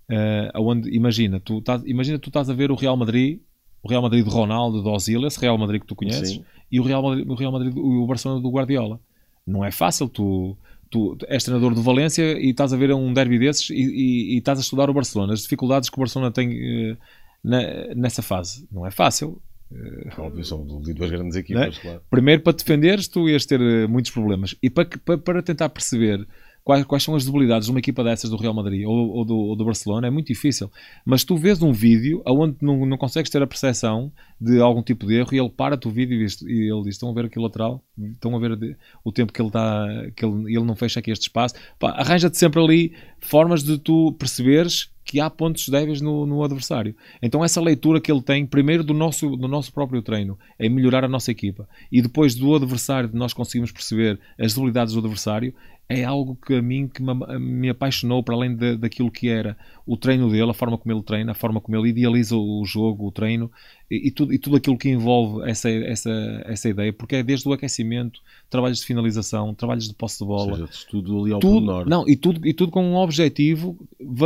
[0.10, 3.39] uh, onde imagina tu, estás, imagina tu estás a ver o Real Madrid
[3.82, 6.43] o Real Madrid de Ronaldo, de Ozil, esse Real Madrid que tu conheces Sim.
[6.72, 9.00] e o Real Madrid, o Real Madrid o Barcelona do Guardiola
[9.45, 10.58] não é fácil tu
[10.89, 14.38] tu és treinador do Valência e estás a ver um derby desses e, e, e
[14.39, 16.97] estás a estudar o Barcelona, as dificuldades que o Barcelona tem uh,
[17.43, 17.62] na,
[17.95, 18.68] nessa fase.
[18.72, 19.41] Não é fácil.
[19.72, 21.82] Uh, Óbvio, são duas grandes equipas, é?
[21.82, 22.01] claro.
[22.09, 24.55] Primeiro, para defenderes, tu ias ter uh, muitos problemas.
[24.63, 26.28] E para, para, para tentar perceber
[26.64, 29.38] quais, quais são as debilidades de uma equipa dessas do Real Madrid ou, ou, do,
[29.38, 30.72] ou, do, Barcelona, é muito difícil.
[31.05, 35.05] Mas tu vês um vídeo onde não, não consegues ter a percepção de algum tipo
[35.05, 37.84] de erro e ele para-te o vídeo e, ele diz: Estão a ver aqui lateral?
[37.97, 41.24] Estão a ver o tempo que ele está, que ele, ele não fecha aqui este
[41.24, 41.55] espaço.
[41.82, 46.95] Arranja-te sempre ali formas de tu perceberes que há pontos débeis no, no, adversário.
[47.20, 51.03] Então essa leitura que ele tem, primeiro do nosso, do nosso próprio treino, é melhorar
[51.03, 51.68] a nossa equipa.
[51.91, 55.51] E depois do adversário, de nós conseguimos perceber as debilidades do adversário,
[55.89, 59.97] é algo que a mim que me, apaixonou para além de, daquilo que era o
[59.97, 63.11] treino dele, a forma como ele treina, a forma como ele idealiza o jogo, o
[63.11, 63.51] treino
[63.89, 66.11] e, e tudo, e tudo aquilo que envolve essa, essa,
[66.45, 68.21] essa ideia, porque é desde o aquecimento,
[68.51, 72.07] trabalhos de finalização, trabalhos de posse de bola, Ou seja, tudo ali ao tudo, não,
[72.07, 73.75] e tudo, e tudo com um objetivo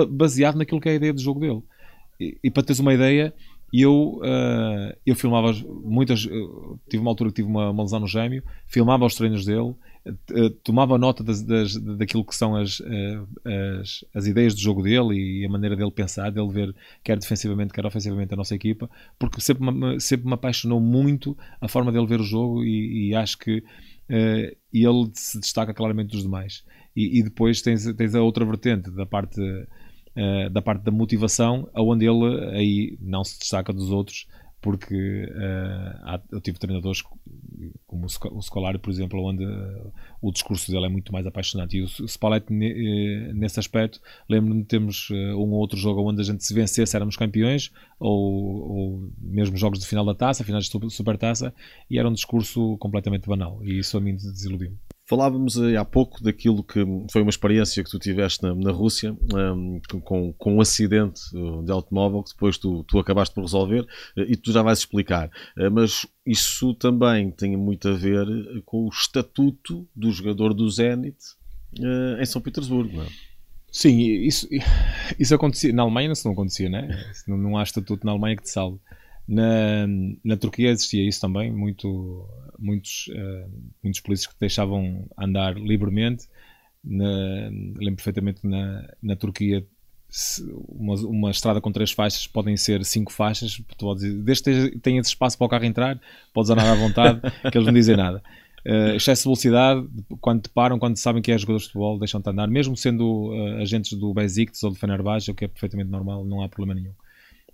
[0.09, 1.63] baseado naquilo que é a ideia do jogo dele.
[2.19, 3.33] E, e para teres uma ideia,
[3.71, 6.25] eu, uh, eu filmava muitas.
[6.25, 9.73] Uh, tive uma altura que tive uma, uma lesão no gêmeo, filmava os treinos dele
[10.05, 14.83] eh, tomava nota das, das, daquilo que são as, eh, as, as, ideias do jogo
[14.83, 18.89] dele e a maneira dele pensar, dele ver quer defensivamente, quer ofensivamente a nossa equipa,
[19.17, 23.15] porque sempre me, sempre me apaixonou muito a forma dele ver o jogo e, e
[23.15, 26.65] acho que uh, ele se destaca claramente dos demais.
[26.93, 31.69] E, e, depois tens, tens a outra vertente da parte, uh, da parte da motivação,
[31.73, 34.27] onde ele aí não se destaca dos outros,
[34.63, 37.03] porque uh, eu tive treinadores
[37.85, 39.91] como o Scolari, por exemplo, onde uh,
[40.21, 41.77] o discurso dele é muito mais apaixonante.
[41.77, 46.23] E o Spalletti, uh, nesse aspecto, lembro-me de termos um ou outro jogo onde a
[46.23, 50.89] gente se vencesse éramos campeões, ou, ou mesmo jogos de final da taça, finais de
[50.89, 51.53] supertaça,
[51.89, 53.59] e era um discurso completamente banal.
[53.65, 54.77] E isso a mim desiludiu-me.
[55.05, 56.79] Falávamos há pouco daquilo que
[57.11, 61.61] foi uma experiência que tu tiveste na, na Rússia, um, com, com um acidente uh,
[61.61, 65.29] de automóvel que depois tu, tu acabaste por resolver uh, e tu já vais explicar.
[65.57, 68.25] Uh, mas isso também tem muito a ver
[68.65, 71.17] com o estatuto do jogador do Zenit
[72.19, 73.07] em São Petersburgo, não é?
[73.73, 74.47] Sim, isso,
[75.19, 75.73] isso acontecia.
[75.73, 76.87] Na Alemanha isso não acontecia, né?
[77.27, 78.79] Não, não há estatuto na Alemanha que te salve.
[79.27, 79.87] Na,
[80.23, 82.27] na Turquia existia isso também, muito,
[82.63, 83.49] muitos, uh,
[83.83, 86.27] muitos polícias que deixavam andar livremente.
[86.83, 89.65] Na, lembro perfeitamente na, na Turquia
[90.69, 93.59] uma, uma, estrada com três faixas podem ser cinco faixas,
[94.23, 95.99] desde que tenha espaço para o carro entrar,
[96.31, 97.19] podes andar à vontade,
[97.51, 98.21] que eles não dizem nada.
[98.65, 99.87] Uh, excesso de velocidade,
[100.21, 103.61] quando te param, quando sabem que é jogadores de futebol, deixam-te andar, mesmo sendo uh,
[103.61, 106.93] agentes do Besiktas ou do Fenerbahçe, o que é perfeitamente normal, não há problema nenhum.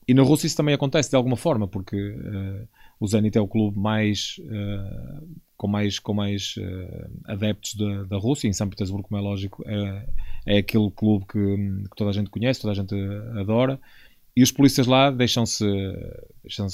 [0.07, 2.67] E na Rússia isso também acontece de alguma forma, porque uh,
[2.99, 8.17] o Zenit é o clube mais uh, com mais, com mais uh, adeptos da, da
[8.17, 10.05] Rússia, em São Petersburgo, como é lógico, é,
[10.45, 12.95] é aquele clube que, que, toda a gente conhece, toda a gente
[13.37, 13.79] adora,
[14.35, 15.65] e os polícias lá deixam-se
[16.41, 16.67] deixam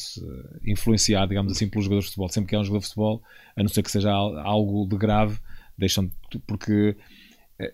[0.63, 2.29] influenciar, digamos assim, pelos jogadores de futebol.
[2.29, 3.23] Sempre que há um jogador de futebol,
[3.55, 5.39] a não ser que seja algo de grave,
[5.75, 6.11] deixam
[6.45, 6.95] porque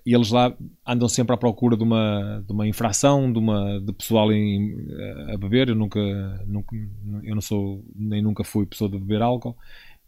[0.05, 0.55] e eles lá
[0.85, 5.33] andam sempre à procura de uma, de uma infração, de, uma, de pessoal em, eh,
[5.33, 5.69] a beber.
[5.69, 5.99] Eu nunca,
[6.45, 6.75] nunca,
[7.23, 9.57] eu não sou, nem nunca fui pessoa de beber álcool,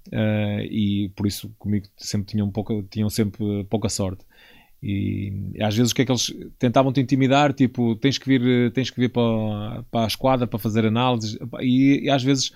[0.10, 4.24] uh, e por isso comigo sempre tinham, pouca, tinham sempre pouca sorte.
[4.82, 7.54] E às vezes o que é que eles tentavam te intimidar?
[7.54, 12.02] Tipo, tens que vir, tens que vir para, para a esquadra para fazer análises, e,
[12.04, 12.52] e às vezes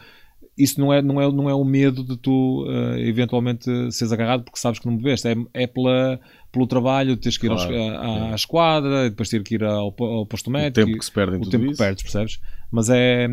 [0.57, 4.43] isso não é, não é, não é o medo de tu uh, eventualmente seres agarrado
[4.43, 6.19] porque sabes que não bebeste, é, é pela,
[6.51, 10.25] pelo trabalho, tens que ir claro, à, à, esquadra, depois ter que ir ao, ao
[10.25, 10.81] posto médico.
[10.81, 11.73] O tempo que se perde em O tempo isso.
[11.73, 12.39] que perdes, percebes?
[12.71, 13.27] Mas é,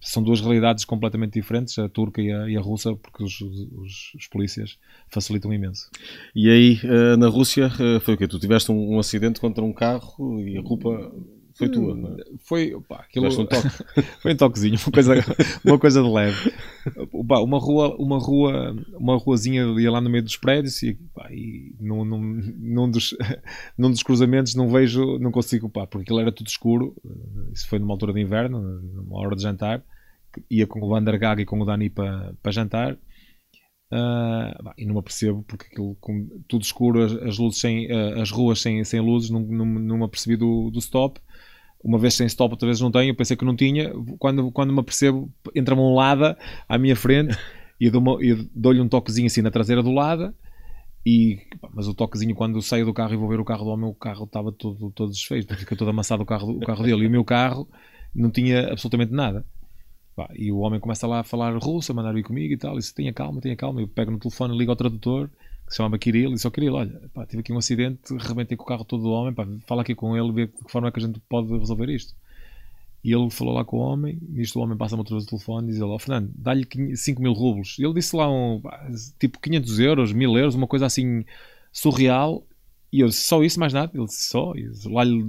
[0.00, 4.14] são duas realidades completamente diferentes, a turca e a, e a russa, porque os, os,
[4.14, 4.78] os, polícias
[5.08, 5.90] facilitam imenso.
[6.34, 8.28] E aí, uh, na Rússia, uh, foi o quê?
[8.28, 11.12] Tu tiveste um, um acidente contra um carro e a culpa
[11.54, 12.24] foi tua, não é?
[12.40, 13.68] Foi, opa, aquilo, um toque.
[14.20, 15.14] foi um toquezinho, uma coisa,
[15.64, 16.52] uma coisa de leve.
[17.12, 21.28] Opa, uma rua, uma rua, uma ruazinha ia lá no meio dos prédios e, opa,
[21.32, 22.20] e num, num,
[22.58, 23.16] num, dos,
[23.78, 26.96] num dos cruzamentos não vejo, não consigo, opa, porque aquilo era tudo escuro.
[27.52, 29.80] Isso foi numa altura de inverno, numa hora de jantar.
[30.50, 32.98] Ia com o Vandergag e com o Dani para, para jantar.
[33.92, 38.20] Uh, e não me apercebo porque aquilo com, tudo escuro, as, as luzes sem, uh,
[38.20, 41.20] as ruas sem, sem luzes, não, não, não me apercebi do, do stop
[41.84, 44.72] uma vez sem stop, outra vez não tenho, eu pensei que não tinha, quando, quando
[44.72, 47.36] me apercebo, entra-me um Lada à minha frente
[47.78, 47.90] e
[48.54, 50.34] dou-lhe um toquezinho assim na traseira do Lada,
[51.06, 51.38] e,
[51.74, 53.94] mas o toquezinho quando saio do carro e vou ver o carro do homem, o
[53.94, 57.10] carro estava todo, todo desfeito, fica todo amassado o carro, o carro dele, e o
[57.10, 57.68] meu carro
[58.14, 59.44] não tinha absolutamente nada.
[60.36, 62.78] E o homem começa lá a falar russo, a mandar vir comigo e tal, e
[62.78, 65.28] disse, tenha calma, tenha calma, eu pego no telefone, ligo ao tradutor,
[65.66, 68.64] que se chamava Kirill, e ao Kirill, olha, pá, tive aqui um acidente, rebentei com
[68.64, 70.90] o carro todo do homem, pá, fala aqui com ele, ver de que forma é
[70.90, 72.14] que a gente pode resolver isto.
[73.04, 75.68] E ele falou lá com o homem, nisto o homem passa-me outra vez o telefone
[75.68, 77.76] e diz ele, ó oh, Fernando, dá-lhe 5 mil rublos.
[77.78, 78.62] Ele disse lá um,
[79.18, 81.22] tipo 500 euros, 1000 euros, uma coisa assim
[81.70, 82.46] surreal,
[82.94, 83.90] e eu disse, só isso, mais nada?
[83.92, 84.52] Ele disse, só.
[84.54, 85.20] E lá lhe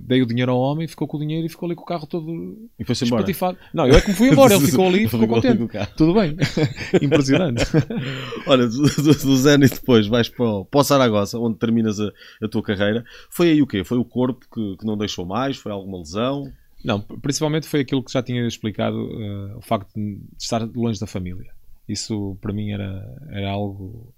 [0.00, 2.04] dei o dinheiro ao homem, ficou com o dinheiro e ficou ali com o carro
[2.04, 3.24] todo e foi embora.
[3.72, 5.68] Não, eu é que me fui embora, ele ficou ali e ficou contente.
[5.96, 6.36] Tudo bem.
[7.00, 7.62] Impressionante.
[8.44, 12.10] Olha, do, do, do Zenit depois vais para o, para o Saragossa, onde terminas a,
[12.42, 13.04] a, tua carreira.
[13.30, 13.84] Foi aí o quê?
[13.84, 15.56] Foi o corpo que, que não deixou mais?
[15.56, 16.52] Foi alguma lesão?
[16.84, 21.06] Não, principalmente foi aquilo que já tinha explicado, uh, o facto de estar longe da
[21.06, 21.52] família.
[21.88, 24.12] Isso para mim era, era algo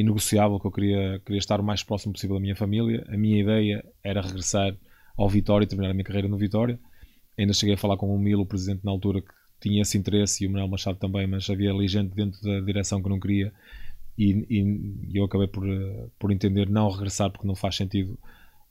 [0.00, 3.04] inegociável que eu queria, queria estar o mais próximo possível da minha família.
[3.08, 4.76] A minha ideia era regressar
[5.16, 6.78] ao Vitória e terminar a minha carreira no Vitória.
[7.36, 9.28] Ainda cheguei a falar com o Milo, o presidente na altura, que
[9.60, 13.02] tinha esse interesse e o Manuel Machado também, mas havia ali gente dentro da direção
[13.02, 13.52] que não queria
[14.18, 15.64] e, e, eu acabei por,
[16.18, 18.18] por entender não regressar porque não faz sentido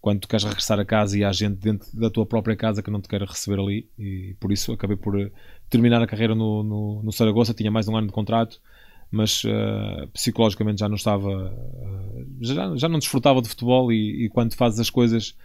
[0.01, 2.91] quando tu queres regressar a casa e há gente dentro da tua própria casa que
[2.91, 5.31] não te quer receber ali e por isso acabei por
[5.69, 8.61] terminar a carreira no, no, no Saragossa, tinha mais um ano de contrato
[9.11, 14.29] mas uh, psicologicamente já não estava, uh, já, já não desfrutava de futebol e, e
[14.29, 15.35] quando fazes as coisas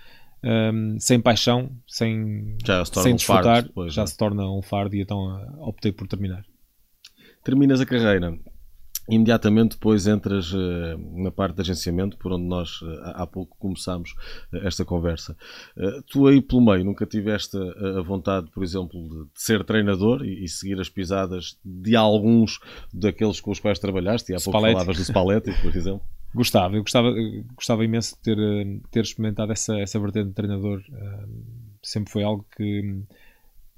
[0.44, 2.56] um, ehm, sem paixão, sem,
[2.92, 4.06] sem um desfrutar, depois, já é?
[4.06, 6.44] se torna um fardo e então uh, optei por terminar.
[7.44, 8.36] Terminas a carreira
[9.08, 14.12] imediatamente depois entras uh, na parte de agenciamento, por onde nós uh, há pouco começámos
[14.52, 15.36] uh, esta conversa.
[16.08, 20.48] tu aí pelo meio nunca tiveste a, vontade, por exemplo, de, ser treinador e, e,
[20.48, 22.58] seguir as pisadas de alguns
[22.92, 24.72] daqueles com os quais trabalhaste, e há pouco Spalletti.
[24.72, 26.02] falavas do Spalletti, por exemplo.
[26.34, 27.12] Gostava, eu gostava,
[27.54, 28.38] gostava imenso de ter,
[28.90, 30.82] ter experimentado essa, essa vertente de treinador.
[31.82, 33.04] sempre foi algo que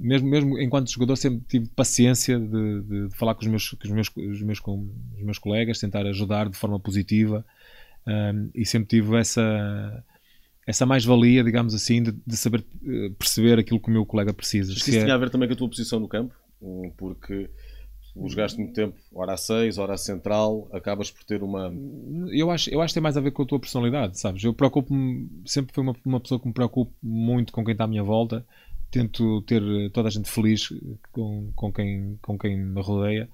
[0.05, 3.85] mesmo, mesmo enquanto jogador, sempre tive paciência de, de, de falar com os meus, com
[3.85, 7.45] os, meus, os, meus, com os meus colegas, tentar ajudar de forma positiva
[8.07, 10.05] um, e sempre tive essa,
[10.67, 14.73] essa mais-valia, digamos assim, de, de, saber eh, perceber aquilo que o meu colega precisa.
[14.73, 15.11] Isso tinha é...
[15.11, 16.35] a ver também com a tua posição no campo,
[16.99, 17.49] porque
[18.29, 21.73] jogaste muito tempo, hora a 6, hora a central, acabas por ter uma.
[22.31, 24.45] Eu acho, eu acho que tem mais a ver com a tua personalidade, sabes?
[24.45, 27.89] Eu preocupo-me, sempre fui uma, uma pessoa que me preocupo muito com quem está à
[27.89, 28.47] minha volta
[28.95, 30.69] tento ter toda a gente feliz
[31.11, 33.29] com, com, quem, com quem me rodeia.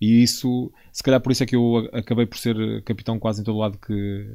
[0.00, 3.44] E isso, se calhar por isso é que eu acabei por ser capitão quase em
[3.44, 4.26] todo lado que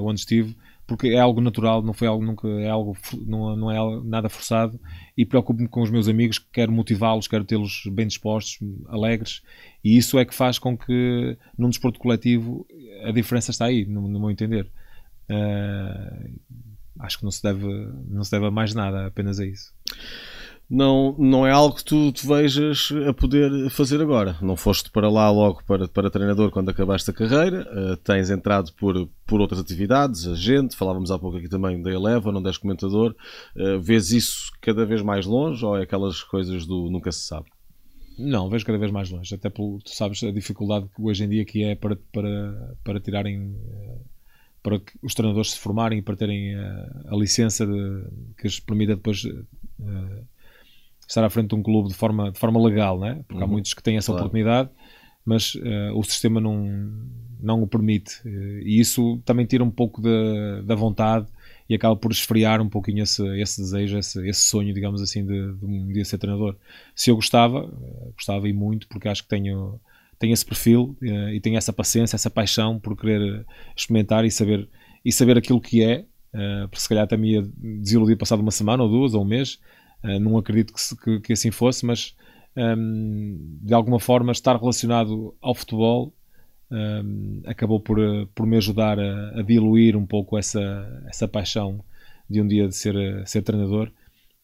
[0.00, 0.56] onde estive,
[0.86, 4.78] porque é algo natural, não foi algo nunca é algo não, não é nada forçado.
[5.16, 8.58] E preocupo-me com os meus amigos, quero motivá-los, quero tê-los bem dispostos,
[8.88, 9.42] alegres,
[9.84, 12.66] e isso é que faz com que num desporto coletivo
[13.04, 14.66] a diferença está aí, no, no meu entender.
[15.30, 16.40] Uh,
[17.00, 17.66] acho que não se deve
[18.08, 19.72] não se deve a mais nada, apenas a isso
[20.70, 24.36] não, não é algo que tu te vejas a poder fazer agora.
[24.40, 28.72] Não foste para lá logo para, para treinador quando acabaste a carreira, uh, tens entrado
[28.74, 33.16] por, por outras atividades, agente, falávamos há pouco aqui também da Eleva, não és comentador.
[33.56, 37.46] Uh, vês isso cada vez mais longe ou é aquelas coisas do nunca se sabe?
[38.16, 41.28] Não, vejo cada vez mais longe, até porque tu sabes a dificuldade que hoje em
[41.28, 43.98] dia que é para, para, para tirarem eh,
[44.62, 48.04] para que os treinadores se formarem e para terem a, a licença de,
[48.36, 50.26] que lhes permita depois uh,
[51.08, 53.22] estar à frente de um clube de forma, de forma legal, né?
[53.26, 53.48] porque uhum.
[53.48, 54.26] há muitos que têm essa claro.
[54.26, 54.70] oportunidade,
[55.24, 56.88] mas uh, o sistema não,
[57.40, 58.20] não o permite.
[58.24, 61.26] Uh, e isso também tira um pouco da, da vontade
[61.68, 65.54] e acaba por esfriar um pouquinho esse, esse desejo, esse, esse sonho, digamos assim, de,
[65.54, 66.56] de, um dia ser treinador.
[66.96, 67.72] Se eu gostava,
[68.12, 69.80] gostava e muito, porque acho que tenho,
[70.20, 70.96] tenho esse perfil
[71.32, 73.44] e tenho essa paciência, essa paixão por querer
[73.74, 74.68] experimentar e saber,
[75.04, 76.04] e saber aquilo que é,
[76.68, 79.58] porque se calhar até me ia desiludir passado uma semana ou duas ou um mês,
[80.02, 82.16] Uh, não acredito que, que, que, assim fosse, mas
[82.56, 86.14] um, ehm, de alguma forma estar relacionado ao futebol
[86.70, 90.60] um, ehm, acabou por, eh, por me ajudar a, a, diluir um pouco essa,
[91.06, 91.84] essa paixão
[92.28, 93.88] de um dia de ser, eh, ser treinador,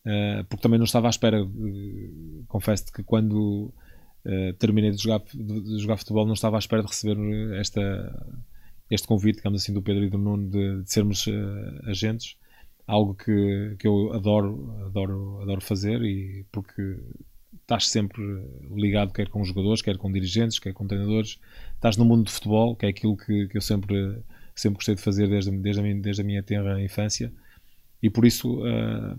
[0.05, 3.73] uh, porque também não estava à espera, uh, confesso que quando
[4.27, 7.17] uh, terminei de jogar, de, de, jogar futebol não estava à espera de receber
[7.59, 8.35] esta,
[8.91, 11.27] este convite, digamos assim, do Pedro e do Nuno de, de sermos
[11.85, 12.37] agentes.
[12.87, 16.97] Algo que, que eu adoro, adoro, adoro fazer e porque
[17.61, 18.23] estás sempre
[18.71, 21.41] ligado quer com jogadores, quer com dirigentes, quer com treinadores,
[21.75, 24.19] estás no mundo do futebol, que é aquilo que, que eu sempre,
[24.55, 27.33] sempre gostei de fazer desde, desde, a, minha, desde a minha tenra infância
[28.03, 29.19] e por isso uh,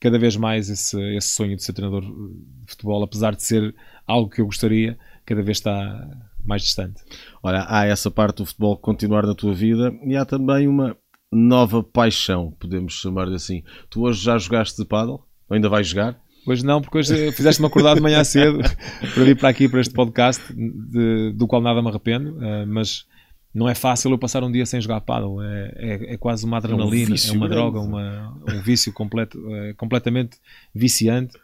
[0.00, 3.74] cada vez mais esse, esse sonho de ser treinador de futebol, apesar de ser
[4.06, 6.08] algo que eu gostaria, cada vez está
[6.44, 7.02] mais distante.
[7.42, 10.96] Olha, há essa parte do futebol continuar na tua vida e há também uma
[11.32, 13.62] nova paixão, podemos chamar-lhe assim.
[13.90, 15.22] Tu hoje já jogaste de paddle?
[15.48, 16.18] Ou ainda vais jogar?
[16.46, 18.58] Hoje não, porque hoje fizeste-me acordar de manhã cedo
[19.14, 23.06] para vir para aqui, para este podcast, de, do qual nada me arrependo, uh, mas
[23.54, 25.42] não é fácil eu passar um dia sem jogar paddle.
[25.42, 29.38] É, é, é quase uma adrenalina, é, um é uma droga, uma, um vício completo,
[29.54, 30.38] é, completamente
[30.74, 31.36] viciante.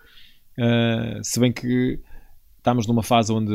[0.58, 2.00] Uh, se bem que
[2.58, 3.54] estamos numa fase onde,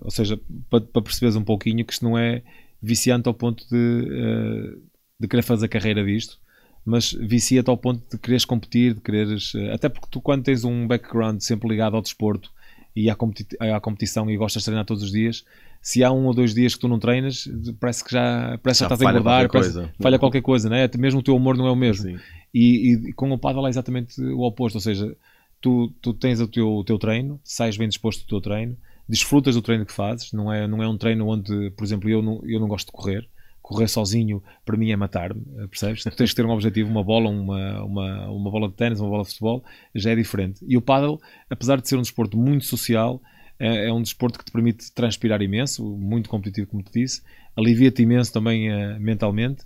[0.00, 2.42] ou seja, para, para perceberes um pouquinho que isto não é
[2.80, 4.92] viciante ao ponto de uh,
[5.22, 6.36] de querer fazer carreira disto,
[6.84, 9.54] mas vicia-te ao ponto de quereres competir, de quereres.
[9.54, 12.50] Eh, até porque tu, quando tens um background sempre ligado ao desporto
[12.94, 15.44] e à, competi à competição e gostas de treinar todos os dias,
[15.82, 17.48] se há um ou dois dias que tu não treinas,
[17.80, 19.92] parece que já, parece já, já estás a engordar, parece, coisa.
[20.00, 20.88] falha qualquer coisa, né?
[20.96, 22.16] mesmo o teu humor não é o mesmo.
[22.54, 25.14] E, e, com o paddle é exatamente o oposto, ou seja,
[25.60, 28.76] tu, tu tens o teu, o teu treino, sais bem disposto do teu treino,
[29.08, 32.22] desfrutas do treino que fazes, não é, não é um treino onde, por exemplo, eu
[32.22, 33.28] não, eu não gosto de correr,
[33.60, 36.04] correr sozinho para mim é matar-me, percebes?
[36.04, 39.08] Tu tens de ter um objetivo, uma bola, uma, uma, uma bola de ténis, uma
[39.08, 39.64] bola de futebol,
[39.94, 40.64] já é diferente.
[40.68, 41.20] E o paddle,
[41.50, 43.20] apesar de ser um desporto muito social,
[43.62, 47.22] é, é um desporto que te permite transpirar imenso, muito competitivo, como te disse,
[47.56, 49.64] alivia-te imenso também uh, mentalmente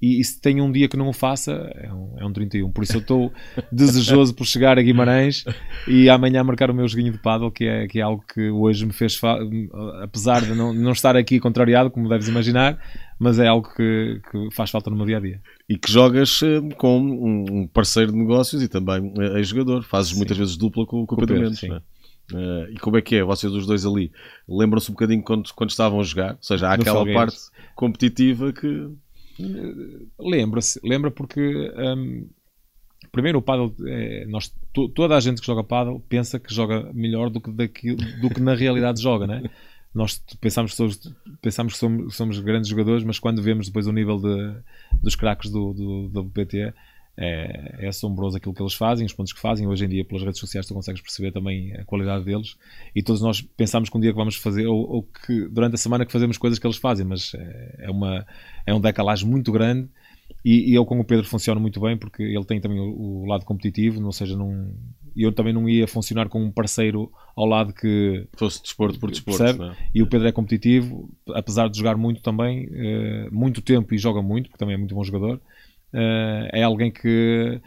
[0.00, 2.72] e, e, se tem um dia que não o faça, é um, é um 31.
[2.72, 3.32] Por isso eu estou
[3.70, 5.44] desejoso por chegar a Guimarães
[5.86, 8.86] e amanhã marcar o meu joguinho de paddle, que é, que é algo que hoje
[8.86, 9.20] me fez,
[10.02, 12.78] apesar de não, não estar aqui contrariado, como deves imaginar,
[13.18, 15.42] mas é algo que, que faz falta no meu dia a dia.
[15.68, 19.82] E que jogas eh, com um parceiro de negócios e também é jogador.
[19.82, 20.16] Fazes sim.
[20.16, 21.52] muitas vezes dupla com, com, com o Pedro.
[22.32, 24.12] Uh, e como é que é, vocês os dois ali?
[24.48, 26.32] Lembram-se um bocadinho quando, quando estavam a jogar?
[26.32, 27.38] Ou seja, há aquela parte
[27.74, 28.90] competitiva que
[30.18, 31.40] Lembra-se, lembra porque
[31.76, 32.28] um,
[33.10, 34.54] primeiro o paddle é, nós,
[34.94, 38.40] toda a gente que joga paddle pensa que joga melhor do que, daquilo, do que
[38.40, 39.42] na realidade joga, né?
[39.92, 43.92] Nós pensamos que, somos, pensamos que somos, somos, grandes jogadores, mas quando vemos depois o
[43.92, 44.54] nível de,
[45.02, 46.72] dos craques do, do, do PTE
[47.20, 49.66] é, é, assombroso aquilo que eles fazem, os pontos que fazem.
[49.66, 52.56] Hoje em dia, pelas redes sociais, tu consegues perceber também a qualidade deles.
[52.96, 55.76] E todos nós pensamos que um dia que vamos fazer, ou, ou que durante a
[55.76, 58.26] semana que fazemos coisas que eles fazem, mas é, é uma,
[58.66, 59.86] é um decalagem muito grande.
[60.42, 63.26] E, e, eu com o Pedro funciono muito bem porque ele tem também o, o
[63.26, 64.72] lado competitivo, ou seja, não,
[65.14, 69.42] eu também não ia funcionar com um parceiro ao lado que fosse desporto por desporto.
[69.42, 69.76] É?
[69.94, 74.22] E o Pedro é competitivo, apesar de jogar muito também, uh, muito tempo e joga
[74.22, 75.38] muito, porque também é muito bom jogador
[75.92, 77.60] é alguém que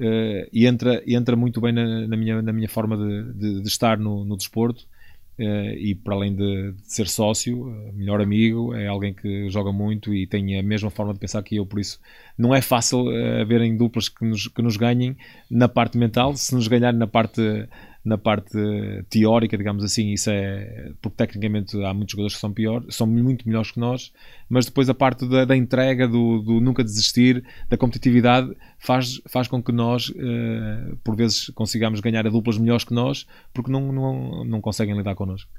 [0.00, 3.98] uh, entra, entra muito bem na, na, minha, na minha forma de, de, de estar
[3.98, 4.86] no, no desporto
[5.38, 10.26] e para além de, de, ser sócio, melhor amigo, é alguém que joga muito e
[10.26, 12.00] tem a mesma forma de pensar que eu, por isso
[12.38, 15.14] não é fácil haverem duplas que nos, que nos ganhem
[15.50, 17.42] na parte mental, se nos ganharem na parte
[18.06, 18.56] na parte
[19.10, 23.46] teórica, digamos assim, isso é porque tecnicamente há muitos jogadores que são piores, são muito
[23.46, 24.12] melhores que nós,
[24.48, 29.48] mas depois a parte da, da entrega, do, do, nunca desistir, da competitividade, faz, faz
[29.48, 33.92] com que nós, uh, por vezes, consigamos ganhar a duplas melhores que nós, porque não,
[33.92, 35.50] não, não conseguem lidar connosco.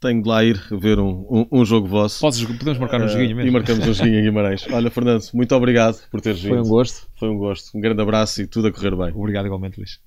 [0.00, 2.20] Tenho de lá ir ver um, um, um jogo vosso.
[2.20, 3.50] Podes, podemos marcar um uh, joguinho mesmo.
[3.50, 4.64] E marcamos um joguinho em Guimarães.
[4.70, 6.50] Olha, Fernando, muito obrigado por teres vindo.
[6.50, 7.08] Foi um gosto.
[7.18, 7.76] Foi um gosto.
[7.76, 9.12] Um grande abraço e tudo a correr bem.
[9.12, 9.98] Obrigado igualmente, Luís.